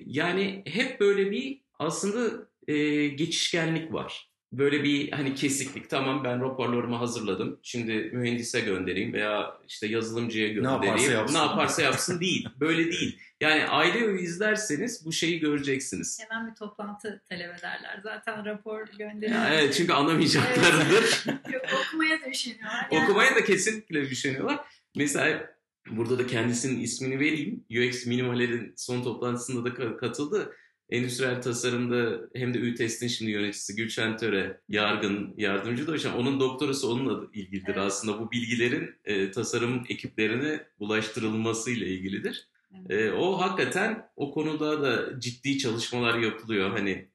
yani 0.06 0.64
hep 0.68 1.00
böyle 1.00 1.32
bir 1.32 1.62
aslında 1.80 2.48
e, 2.68 3.08
geçişkenlik 3.08 3.94
var. 3.94 4.33
Böyle 4.58 4.84
bir 4.84 5.12
hani 5.12 5.36
kesiklik. 5.36 5.90
Tamam 5.90 6.24
ben 6.24 6.42
raporlarımı 6.42 6.96
hazırladım. 6.96 7.60
Şimdi 7.64 7.94
mühendise 8.14 8.60
göndereyim 8.60 9.14
veya 9.14 9.58
işte 9.68 9.88
yazılımcıya 9.88 10.48
göndereyim. 10.48 10.82
Ne 10.82 10.88
yaparsa 10.88 11.12
yapsın. 11.12 11.36
Ne 11.36 11.40
yaparsa 11.40 11.82
yapsın 11.82 12.20
değil. 12.20 12.50
Böyle 12.60 12.92
değil. 12.92 13.20
Yani 13.42 13.66
aile 13.68 14.06
öğü 14.06 14.22
izlerseniz 14.22 15.06
bu 15.06 15.12
şeyi 15.12 15.40
göreceksiniz. 15.40 16.20
Hemen 16.30 16.52
bir 16.52 16.56
toplantı 16.56 17.22
talep 17.30 17.60
ederler. 17.60 18.00
Zaten 18.04 18.46
rapor 18.46 18.88
gönderiyor. 18.98 19.40
Evet 19.52 19.74
çünkü 19.74 19.94
anlamayacaklarıdır. 19.94 21.26
Yok, 21.54 21.64
okumaya 21.88 22.22
da 22.22 22.30
üşeniyorlar. 22.30 22.88
Yani 22.92 23.04
Okumaya 23.04 23.36
da 23.36 23.44
kesinlikle 23.44 24.10
düşünüyorlar. 24.10 24.60
Mesela 24.96 25.50
burada 25.90 26.20
da 26.20 26.28
kendisinin 26.28 26.82
ismini 26.82 27.20
vereyim. 27.20 27.66
UX 27.70 28.06
Minimaler'in 28.06 28.74
son 28.78 29.04
toplantısında 29.04 29.66
da 29.66 29.70
ka- 29.76 29.98
katıldı. 29.98 30.56
Endüstriyel 30.90 31.42
tasarımda 31.42 32.22
hem 32.36 32.54
de 32.54 32.58
ÜTEST'in 32.60 33.08
şimdi 33.08 33.32
yöneticisi 33.32 33.76
Gülşen 33.76 34.18
Töre, 34.18 34.62
yargın 34.70 35.34
yardımcı 35.38 35.88
doçent. 35.88 36.16
Onun 36.16 36.40
doktorası 36.40 36.90
onunla 36.90 37.28
ilgilidir 37.34 37.68
Evet. 37.68 37.78
aslında. 37.78 38.20
Bu 38.20 38.32
bilgilerin 38.32 38.96
e, 39.06 39.32
tasarım 39.32 39.84
ekiplerine 39.90 40.64
ulaştırılmasıyla 40.80 41.88
ilgilidir. 41.88 42.48
E, 42.90 43.10
o 43.12 43.42
hakikaten 43.42 44.06
o 44.16 44.32
konuda 44.32 44.82
da 44.82 45.20
ciddi 45.20 45.58
çalışmalar 45.58 46.20
yapılıyor. 46.20 46.70
Hani 46.70 47.08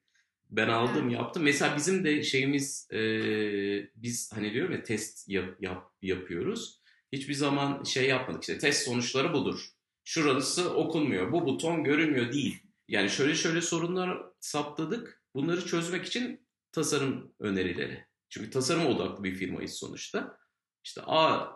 ben 0.51 0.69
aldım 0.69 1.03
Evet. 1.03 1.13
yaptım. 1.13 1.43
Mesela 1.43 1.77
bizim 1.77 2.05
de 2.05 2.23
şeyimiz 2.23 2.89
e, 2.93 2.99
biz 3.97 4.33
hani 4.35 4.53
diyorum 4.53 4.73
ya 4.73 4.83
test 4.83 5.29
yap, 5.29 5.57
yap, 5.61 5.93
yapıyoruz. 6.03 6.81
Hiçbir 7.13 7.35
zaman 7.35 7.83
şey 7.85 8.09
yapmadık 8.09 8.43
işte 8.43 8.59
test 8.59 8.85
sonuçları 8.85 9.33
budur. 9.33 9.69
Şurası 10.05 10.75
okunmuyor. 10.75 11.33
Bu 11.33 11.47
buton 11.47 11.85
görünmüyor 11.85 12.33
değil. 12.33 12.63
Yani 12.89 13.11
şöyle 13.11 13.35
şöyle 13.35 13.61
sorunlar 13.61 14.23
saptadık. 14.41 15.23
Bunları 15.35 15.67
çözmek 15.67 16.05
için 16.07 16.47
tasarım 16.73 17.35
önerileri. 17.41 18.05
Çünkü 18.29 18.51
tasarım 18.51 18.87
odaklı 18.87 19.25
bir 19.25 19.35
firmayız 19.35 19.73
sonuçta. 19.73 20.39
İşte 20.85 21.01
A, 21.07 21.49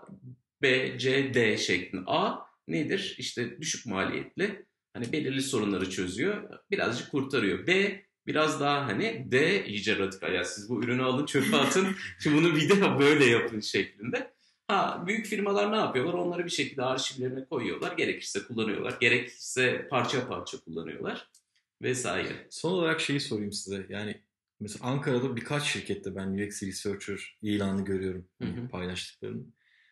B, 0.62 0.98
C, 0.98 1.34
D 1.34 1.56
şeklinde. 1.56 2.04
A 2.06 2.38
nedir? 2.68 3.14
İşte 3.18 3.60
düşük 3.60 3.86
maliyetli. 3.86 4.66
Hani 4.94 5.12
belirli 5.12 5.42
sorunları 5.42 5.90
çözüyor. 5.90 6.58
Birazcık 6.70 7.10
kurtarıyor. 7.10 7.66
B 7.66 8.02
biraz 8.26 8.60
daha 8.60 8.86
hani 8.86 9.26
D 9.32 9.66
iyice 9.66 9.98
radikal. 9.98 10.34
Yani 10.34 10.46
siz 10.46 10.68
bu 10.68 10.84
ürünü 10.84 11.02
alın 11.02 11.26
çöpe 11.26 11.56
atın. 11.56 11.86
Şimdi 12.22 12.36
bunu 12.42 12.56
bir 12.56 12.68
de 12.68 12.98
böyle 12.98 13.24
yapın 13.24 13.60
şeklinde. 13.60 14.34
Ha 14.72 15.04
büyük 15.06 15.26
firmalar 15.26 15.72
ne 15.72 15.76
yapıyorlar? 15.76 16.14
Onları 16.14 16.44
bir 16.44 16.50
şekilde 16.50 16.82
arşivlerine 16.82 17.44
koyuyorlar. 17.44 17.96
Gerekirse 17.96 18.42
kullanıyorlar. 18.42 18.96
Gerekirse 19.00 19.88
parça 19.90 20.28
parça 20.28 20.60
kullanıyorlar. 20.60 21.28
Vesaire. 21.82 22.46
Son 22.50 22.72
olarak 22.72 23.00
şeyi 23.00 23.20
sorayım 23.20 23.52
size. 23.52 23.86
Yani 23.88 24.20
mesela 24.60 24.90
Ankara'da 24.90 25.36
birkaç 25.36 25.62
şirkette 25.62 26.16
ben 26.16 26.26
UX 26.26 26.62
Researcher 26.62 27.38
ilanı 27.42 27.84
görüyorum 27.84 28.28
Hı 28.42 28.48
hı. 28.48 28.68
paylaştıklarını. 28.68 29.42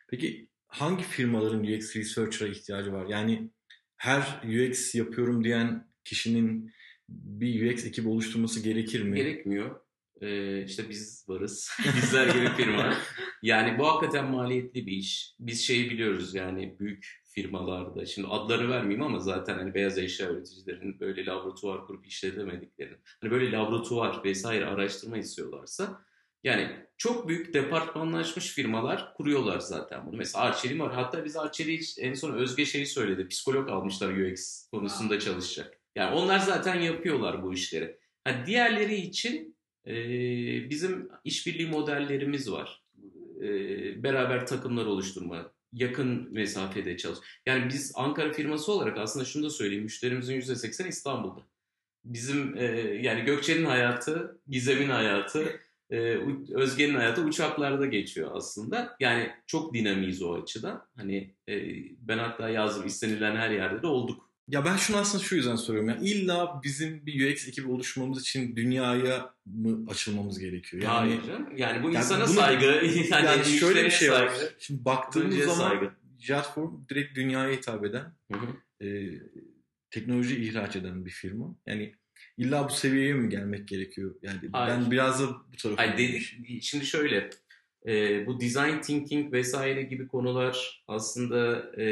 Peki 0.09 0.49
hangi 0.67 1.05
firmaların 1.05 1.65
UX 1.65 1.97
Researcher'a 1.97 2.49
ihtiyacı 2.49 2.93
var? 2.93 3.07
Yani 3.07 3.51
her 3.97 4.43
UX 4.45 4.95
yapıyorum 4.95 5.45
diyen 5.45 5.89
kişinin 6.05 6.73
bir 7.09 7.73
UX 7.73 7.85
ekibi 7.85 8.09
oluşturması 8.09 8.61
gerekir 8.61 9.03
mi? 9.03 9.17
Gerekmiyor. 9.17 9.81
Ee, 10.21 10.65
işte 10.65 10.89
biz 10.89 11.25
varız. 11.29 11.71
Bizler 11.97 12.35
gibi 12.35 12.49
firma. 12.57 12.97
Yani 13.43 13.79
bu 13.79 13.87
hakikaten 13.87 14.31
maliyetli 14.31 14.87
bir 14.87 14.93
iş. 14.93 15.35
Biz 15.41 15.67
şeyi 15.67 15.91
biliyoruz 15.91 16.35
yani 16.35 16.77
büyük 16.79 17.21
firmalarda. 17.25 18.07
Şimdi 18.07 18.29
adlarını 18.29 18.71
vermeyeyim 18.71 19.03
ama 19.03 19.19
zaten 19.19 19.59
hani 19.59 19.75
beyaz 19.75 19.99
eşya 19.99 20.31
üreticilerinin 20.31 21.01
böyle 21.01 21.27
laboratuvar 21.27 21.87
kurup 21.87 22.07
işletemediklerini. 22.07 22.97
Hani 23.21 23.31
böyle 23.31 23.53
laboratuvar 23.53 24.25
vesaire 24.25 24.67
araştırma 24.67 25.19
istiyorlarsa 25.19 26.05
yani 26.45 26.71
çok 26.97 27.29
büyük 27.29 27.55
departmanlaşmış 27.55 28.49
firmalar 28.49 29.15
kuruyorlar 29.15 29.59
zaten 29.59 30.07
bunu. 30.07 30.17
Mesela 30.17 30.45
Arçelik 30.45 30.81
var. 30.81 30.95
Hatta 30.95 31.25
biz 31.25 31.37
Arçelik'i 31.37 32.01
en 32.01 32.15
son 32.15 32.35
Özge 32.35 32.65
şeyi 32.65 32.87
söyledi. 32.87 33.29
Psikolog 33.29 33.69
almışlar 33.69 34.09
UX 34.09 34.69
konusunda 34.71 35.21
çalışacak. 35.21 35.81
Yani 35.97 36.15
onlar 36.15 36.39
zaten 36.39 36.81
yapıyorlar 36.81 37.43
bu 37.43 37.53
işleri. 37.53 37.99
Ha, 38.25 38.47
diğerleri 38.47 38.95
için 38.95 39.57
e, 39.87 39.95
bizim 40.71 41.09
işbirliği 41.25 41.67
modellerimiz 41.69 42.53
var. 42.53 42.80
Beraber 44.03 44.47
takımlar 44.47 44.87
oluşturma, 44.87 45.53
yakın 45.73 46.33
mesafede 46.33 46.97
çalış. 46.97 47.19
Yani 47.47 47.69
biz 47.69 47.93
Ankara 47.97 48.33
firması 48.33 48.73
olarak 48.73 48.99
aslında 48.99 49.25
şunu 49.25 49.45
da 49.45 49.51
söyleyeyim. 49.51 49.85
Müşterimizin 49.85 50.41
%80 50.41 50.89
İstanbul'da. 50.89 51.41
Bizim 52.05 52.57
yani 53.03 53.25
Gökçe'nin 53.25 53.65
hayatı, 53.65 54.41
Gizem'in 54.49 54.89
hayatı, 54.89 55.61
Özge'nin 56.55 56.95
hayatı 56.95 57.23
uçaklarda 57.23 57.87
geçiyor 57.87 58.31
aslında. 58.35 58.97
Yani 59.01 59.31
çok 59.47 59.75
dinamiyiz 59.75 60.23
o 60.23 60.43
açıdan. 60.43 60.87
Hani 60.97 61.35
ben 61.99 62.19
hatta 62.19 62.49
yazdım 62.49 62.87
istenilen 62.87 63.37
her 63.37 63.51
yerde 63.51 63.83
de 63.83 63.87
olduk. 63.87 64.30
Ya 64.51 64.65
ben 64.65 64.77
şunu 64.77 64.97
aslında 64.97 65.25
şu 65.25 65.37
yüzden 65.37 65.57
soruyorum. 65.57 65.89
Yani 65.89 66.09
illa 66.09 66.61
bizim 66.65 67.07
bir 67.07 67.33
UX 67.33 67.49
ekibi 67.49 67.69
oluşturmamız 67.71 68.21
için 68.21 68.57
dünyaya 68.57 69.35
mı 69.47 69.91
açılmamız 69.91 70.39
gerekiyor? 70.39 70.83
Yani, 70.83 70.97
Hayır. 70.99 71.23
Yani 71.57 71.83
bu 71.83 71.87
Yani 71.91 71.97
insana 71.97 72.27
bunu- 72.27 72.35
saygı. 72.35 72.65
Yani, 73.11 73.27
yani 73.27 73.45
şöyle 73.45 73.85
bir 73.85 73.91
şey 73.91 74.11
var. 74.11 74.29
saygı. 74.29 74.53
Şimdi 74.59 74.85
baktığımız 74.85 75.27
Önceye 75.27 75.47
zaman 75.47 75.69
saygı. 75.69 75.91
Jetform 76.19 76.89
direkt 76.89 77.17
dünyaya 77.17 77.57
hitap 77.57 77.85
eden 77.85 78.15
Hı 78.33 78.39
hı. 78.39 78.87
e, 78.87 79.11
teknoloji 79.91 80.37
ihraç 80.45 80.77
eden 80.77 81.05
bir 81.07 81.11
firma. 81.11 81.57
Yani 81.67 81.95
illa 82.37 82.69
bu 82.69 82.73
seviyeye 82.73 83.15
mi 83.15 83.29
gelmek 83.29 83.69
gerekiyor? 83.69 84.15
Yani 84.23 84.39
Hayır. 84.53 84.77
ben 84.77 84.91
biraz 84.91 85.21
da 85.23 85.29
bu 85.53 85.57
tarafa 85.63 85.83
Hayır 85.83 85.99
dedik. 85.99 86.63
Şimdi 86.63 86.87
şöyle. 86.87 87.31
E, 87.87 88.27
bu 88.27 88.41
design 88.41 88.81
thinking 88.81 89.33
vesaire 89.33 89.83
gibi 89.83 90.09
konular 90.09 90.85
aslında 90.89 91.73
e, 91.81 91.87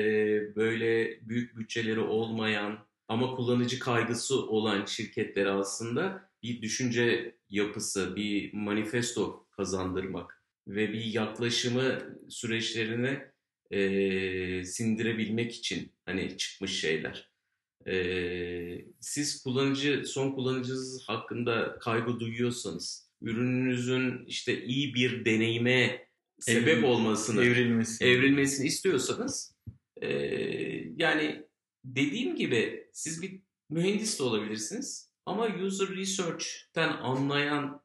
böyle 0.56 1.18
büyük 1.28 1.56
bütçeleri 1.56 2.00
olmayan 2.00 2.78
ama 3.08 3.34
kullanıcı 3.34 3.78
kaygısı 3.78 4.46
olan 4.46 4.84
şirketlere 4.84 5.50
aslında 5.50 6.30
bir 6.42 6.62
düşünce 6.62 7.34
yapısı, 7.50 8.16
bir 8.16 8.52
manifesto 8.52 9.46
kazandırmak 9.50 10.44
ve 10.68 10.92
bir 10.92 11.04
yaklaşımı 11.04 11.98
süreçlerine 12.28 13.32
e, 13.70 14.64
sindirebilmek 14.64 15.54
için 15.54 15.92
hani 16.06 16.36
çıkmış 16.36 16.80
şeyler. 16.80 17.30
E, 17.86 18.84
siz 19.00 19.42
kullanıcı, 19.42 20.02
son 20.06 20.32
kullanıcınız 20.32 21.04
hakkında 21.06 21.78
kaygı 21.78 22.20
duyuyorsanız, 22.20 23.07
ürününüzün 23.22 24.24
işte 24.26 24.64
iyi 24.64 24.94
bir 24.94 25.24
deneyime 25.24 26.08
sebep 26.40 26.78
Evrim- 26.78 26.84
olmasını, 26.84 27.44
evrilmesi. 27.44 28.04
evrilmesini 28.04 28.66
istiyorsanız 28.66 29.54
e, 30.02 30.08
yani 30.96 31.42
dediğim 31.84 32.36
gibi 32.36 32.88
siz 32.92 33.22
bir 33.22 33.40
mühendis 33.70 34.18
de 34.18 34.22
olabilirsiniz 34.22 35.12
ama 35.26 35.46
user 35.56 35.88
research'ten 35.88 36.88
anlayan 36.88 37.82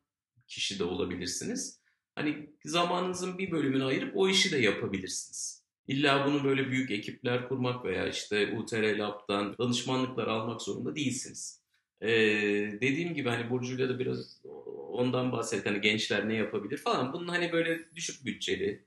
kişi 0.47 0.79
de 0.79 0.83
olabilirsiniz. 0.83 1.79
Hani 2.15 2.49
zamanınızın 2.65 3.37
bir 3.37 3.51
bölümünü 3.51 3.83
ayırıp 3.83 4.11
o 4.17 4.29
işi 4.29 4.51
de 4.51 4.57
yapabilirsiniz. 4.57 5.63
İlla 5.87 6.25
bunu 6.27 6.43
böyle 6.43 6.71
büyük 6.71 6.91
ekipler 6.91 7.49
kurmak 7.49 7.85
veya 7.85 8.07
işte 8.09 8.57
UTR 8.57 8.97
Lab'dan 8.97 9.55
danışmanlıklar 9.57 10.27
almak 10.27 10.61
zorunda 10.61 10.95
değilsiniz. 10.95 11.62
Ee, 12.03 12.77
dediğim 12.81 13.13
gibi 13.13 13.29
hani 13.29 13.49
Burcu'yla 13.49 13.89
da 13.89 13.99
biraz 13.99 14.41
ondan 14.91 15.31
bahsettik. 15.31 15.65
Hani 15.65 15.81
gençler 15.81 16.29
ne 16.29 16.33
yapabilir 16.35 16.77
falan. 16.77 17.13
Bunun 17.13 17.27
hani 17.27 17.51
böyle 17.51 17.79
düşük 17.95 18.25
bütçeli, 18.25 18.85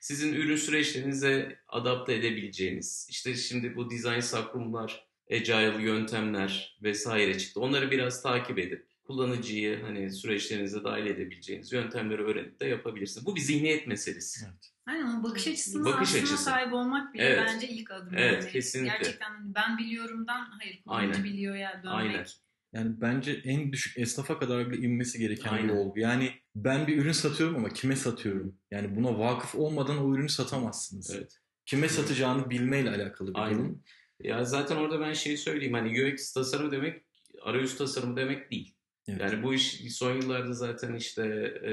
sizin 0.00 0.34
ürün 0.34 0.56
süreçlerinize 0.56 1.58
adapte 1.68 2.14
edebileceğiniz, 2.14 3.06
işte 3.10 3.34
şimdi 3.34 3.76
bu 3.76 3.90
design 3.90 4.20
sakrumlar, 4.20 5.08
agile 5.32 5.82
yöntemler 5.82 6.78
vesaire 6.82 7.38
çıktı. 7.38 7.60
Onları 7.60 7.90
biraz 7.90 8.22
takip 8.22 8.58
edip 8.58 8.86
kullanıcıyı 9.04 9.82
hani 9.82 10.12
süreçlerinize 10.12 10.84
dahil 10.84 11.06
edebileceğiniz 11.06 11.72
yöntemleri 11.72 12.22
öğrenip 12.22 12.60
de 12.60 12.66
yapabilirsiniz. 12.66 13.26
Bu 13.26 13.36
bir 13.36 13.40
zihniyet 13.40 13.86
meselesi. 13.86 14.46
Evet. 14.46 14.72
Aynen 14.86 15.20
o 15.20 15.22
bakış 15.24 15.46
açısına 15.46 15.84
Bakış 15.84 16.08
aslında 16.08 16.22
açısı. 16.22 16.36
sahip 16.44 16.72
olmak 16.72 17.14
bile 17.14 17.22
Evet. 17.22 17.42
bence 17.46 17.68
ilk 17.68 17.90
adım. 17.90 18.14
Evet, 18.16 18.42
yani. 18.42 18.52
kesinlikle. 18.52 18.96
Gerçekten 18.98 19.30
hani 19.30 19.54
ben 19.54 19.78
biliyorumdan 19.78 20.44
hayır 20.58 20.82
kullanıcı 20.82 21.08
Aynen. 21.10 21.24
biliyor 21.24 21.56
ya 21.56 21.72
dönmek. 21.84 21.94
Aynen. 21.94 22.26
Yani 22.72 23.00
bence 23.00 23.32
en 23.44 23.72
düşük 23.72 23.98
esnafa 23.98 24.38
kadar 24.38 24.70
bile 24.70 24.86
inmesi 24.86 25.18
gereken 25.18 25.52
bir 25.52 25.58
Aynen. 25.58 25.76
olgu. 25.76 26.00
Yani 26.00 26.30
ben 26.54 26.86
bir 26.86 26.98
ürün 26.98 27.12
satıyorum 27.12 27.56
ama 27.56 27.68
kime 27.68 27.96
satıyorum? 27.96 28.58
Yani 28.70 28.96
buna 28.96 29.18
vakıf 29.18 29.54
olmadan 29.54 29.98
o 29.98 30.14
ürünü 30.14 30.28
satamazsınız. 30.28 31.10
Evet. 31.14 31.38
Kime 31.66 31.88
satacağını 31.88 32.50
bilmeyle 32.50 32.90
alakalı 32.90 33.34
bir 33.34 33.38
Aynen. 33.38 33.58
durum. 33.58 33.82
Ya 34.20 34.44
zaten 34.44 34.76
orada 34.76 35.00
ben 35.00 35.12
şeyi 35.12 35.38
söyleyeyim 35.38 35.74
hani 35.74 36.04
UX 36.04 36.32
tasarımı 36.32 36.72
demek 36.72 37.02
arayüz 37.42 37.76
tasarımı 37.76 38.16
demek 38.16 38.50
değil. 38.50 38.74
Evet. 39.08 39.20
Yani 39.20 39.42
bu 39.42 39.54
iş 39.54 39.96
son 39.96 40.16
yıllarda 40.16 40.52
zaten 40.52 40.94
işte 40.94 41.22
e, 41.64 41.72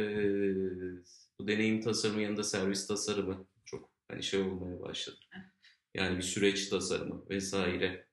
bu 1.39 1.47
deneyim 1.47 1.81
tasarımı 1.81 2.21
yanında 2.21 2.43
servis 2.43 2.87
tasarımı 2.87 3.47
çok 3.65 3.89
hani 4.07 4.23
şey 4.23 4.41
olmaya 4.41 4.81
başladı. 4.81 5.17
Yani 5.93 6.17
bir 6.17 6.23
süreç 6.23 6.69
tasarımı 6.69 7.29
vesaire. 7.29 8.07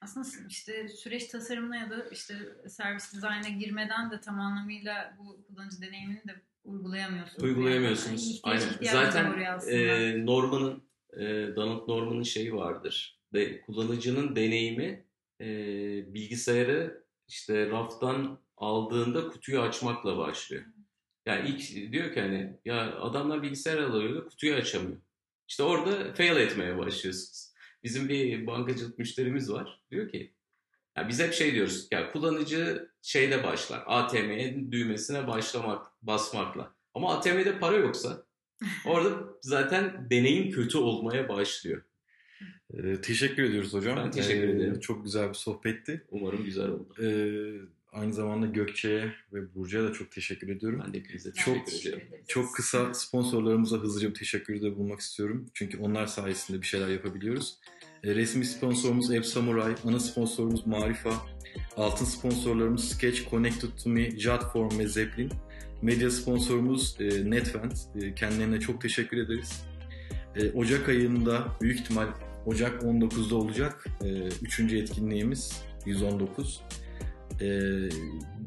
Aslında 0.00 0.26
işte 0.48 0.88
süreç 0.88 1.26
tasarımına 1.26 1.76
ya 1.76 1.90
da 1.90 2.08
işte 2.08 2.34
servis 2.68 3.12
dizaynına 3.12 3.48
girmeden 3.48 4.10
de 4.10 4.20
tam 4.20 4.40
anlamıyla 4.40 5.16
bu 5.18 5.46
kullanıcı 5.46 5.82
deneyimini 5.82 6.22
de 6.28 6.42
uygulayamıyorsunuz. 6.64 7.42
Uygulayamıyorsunuz. 7.42 8.28
Yani. 8.28 8.40
Aynen. 8.42 8.92
Zaten 8.92 9.40
e, 9.68 10.26
Norman'ın 10.26 10.84
e, 11.12 11.56
Donald 11.56 11.88
Norman'ın 11.88 12.22
şeyi 12.22 12.54
vardır. 12.54 13.20
De, 13.32 13.60
kullanıcının 13.60 14.36
deneyimi 14.36 15.06
e, 15.40 15.46
bilgisayarı 16.14 17.04
işte 17.28 17.70
raftan 17.70 18.40
aldığında 18.56 19.28
kutuyu 19.28 19.60
açmakla 19.60 20.18
başlıyor. 20.18 20.64
Yani 21.26 21.48
ilk 21.48 21.92
diyor 21.92 22.14
ki 22.14 22.20
hani 22.20 22.58
ya 22.64 23.00
adamlar 23.00 23.42
bilgisayar 23.42 23.78
alıyor 23.78 24.28
kutuyu 24.28 24.54
açamıyor. 24.54 25.00
İşte 25.48 25.62
orada 25.62 26.14
fail 26.14 26.36
etmeye 26.36 26.78
başlıyorsunuz. 26.78 27.53
Bizim 27.84 28.08
bir 28.08 28.46
bankacılık 28.46 28.98
müşterimiz 28.98 29.52
var. 29.52 29.80
Diyor 29.90 30.08
ki 30.08 30.32
ya 30.96 31.08
biz 31.08 31.20
hep 31.20 31.32
şey 31.32 31.54
diyoruz 31.54 31.88
ya 31.90 32.12
kullanıcı 32.12 32.88
şeyle 33.02 33.42
başlar. 33.44 33.82
ATM'nin 33.86 34.72
düğmesine 34.72 35.26
başlamak, 35.26 35.86
basmakla. 36.02 36.74
Ama 36.94 37.14
ATM'de 37.16 37.58
para 37.58 37.76
yoksa 37.76 38.26
orada 38.86 39.24
zaten 39.40 40.06
deneyim 40.10 40.50
kötü 40.50 40.78
olmaya 40.78 41.28
başlıyor. 41.28 41.82
Ee, 42.74 43.00
teşekkür 43.00 43.42
ediyoruz 43.42 43.74
hocam. 43.74 43.96
Ben 43.96 44.10
teşekkür 44.10 44.48
Ee, 44.48 44.52
ederim. 44.52 44.80
Çok 44.80 45.04
güzel 45.04 45.28
bir 45.28 45.34
sohbetti. 45.34 46.04
Umarım 46.10 46.44
güzel 46.44 46.68
oldu. 46.68 46.94
Ee, 47.02 47.06
aynı 47.94 48.12
zamanda 48.12 48.46
Gökçe'ye 48.46 49.12
ve 49.32 49.54
Burcu'ya 49.54 49.84
da 49.84 49.92
çok 49.92 50.10
teşekkür 50.12 50.48
ediyorum. 50.48 50.82
Ben 50.86 50.94
de 50.94 50.98
hepinize 50.98 51.32
çok- 51.32 51.66
teşekkür 51.66 51.98
ederiz. 51.98 52.24
Çok 52.28 52.54
kısa 52.54 52.94
sponsorlarımıza 52.94 53.76
hızlıca 53.76 54.08
bir 54.08 54.14
teşekkürde 54.14 54.76
bulunmak 54.76 55.00
istiyorum. 55.00 55.46
Çünkü 55.54 55.78
onlar 55.78 56.06
sayesinde 56.06 56.60
bir 56.60 56.66
şeyler 56.66 56.88
yapabiliyoruz. 56.88 57.58
E, 58.04 58.14
resmi 58.14 58.44
sponsorumuz 58.44 59.10
Ev 59.10 59.22
Samurai, 59.22 59.74
ana 59.84 60.00
sponsorumuz 60.00 60.66
Marifa, 60.66 61.26
altın 61.76 62.04
sponsorlarımız 62.04 62.88
Sketch, 62.88 63.30
Connected 63.30 63.68
to 63.84 63.90
Me, 63.90 64.10
Jotform 64.18 64.78
ve 64.78 64.86
Zeppelin. 64.88 65.30
Medya 65.82 66.10
sponsorumuz 66.10 66.96
e, 67.00 67.30
Netvent. 67.30 67.78
E, 68.02 68.14
kendilerine 68.14 68.60
çok 68.60 68.80
teşekkür 68.80 69.16
ederiz. 69.16 69.64
Ocak 70.54 70.88
ayında 70.88 71.46
büyük 71.60 71.80
ihtimal 71.80 72.06
Ocak 72.46 72.82
19'da 72.82 73.36
olacak. 73.36 73.86
Üçüncü 74.42 74.78
etkinliğimiz 74.78 75.62
119. 75.86 76.62
E, 77.40 77.48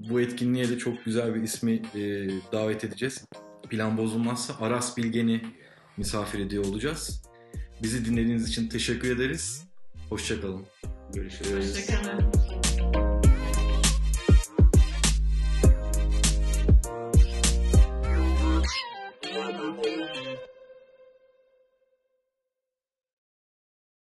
bu 0.09 0.21
etkinliğe 0.21 0.69
de 0.69 0.78
çok 0.78 1.05
güzel 1.05 1.36
bir 1.36 1.41
ismi 1.41 1.73
e, 1.73 2.30
davet 2.51 2.84
edeceğiz. 2.84 3.25
Plan 3.69 3.97
bozulmazsa 3.97 4.53
Aras 4.59 4.97
Bilgen'i 4.97 5.41
misafir 5.97 6.39
ediyor 6.39 6.65
olacağız. 6.65 7.21
Bizi 7.84 8.05
dinlediğiniz 8.05 8.49
için 8.49 8.67
teşekkür 8.69 9.15
ederiz. 9.15 9.63
Hoşçakalın. 10.09 10.65
Görüşürüz. 11.13 11.78
Hoşçakalın. 11.78 12.32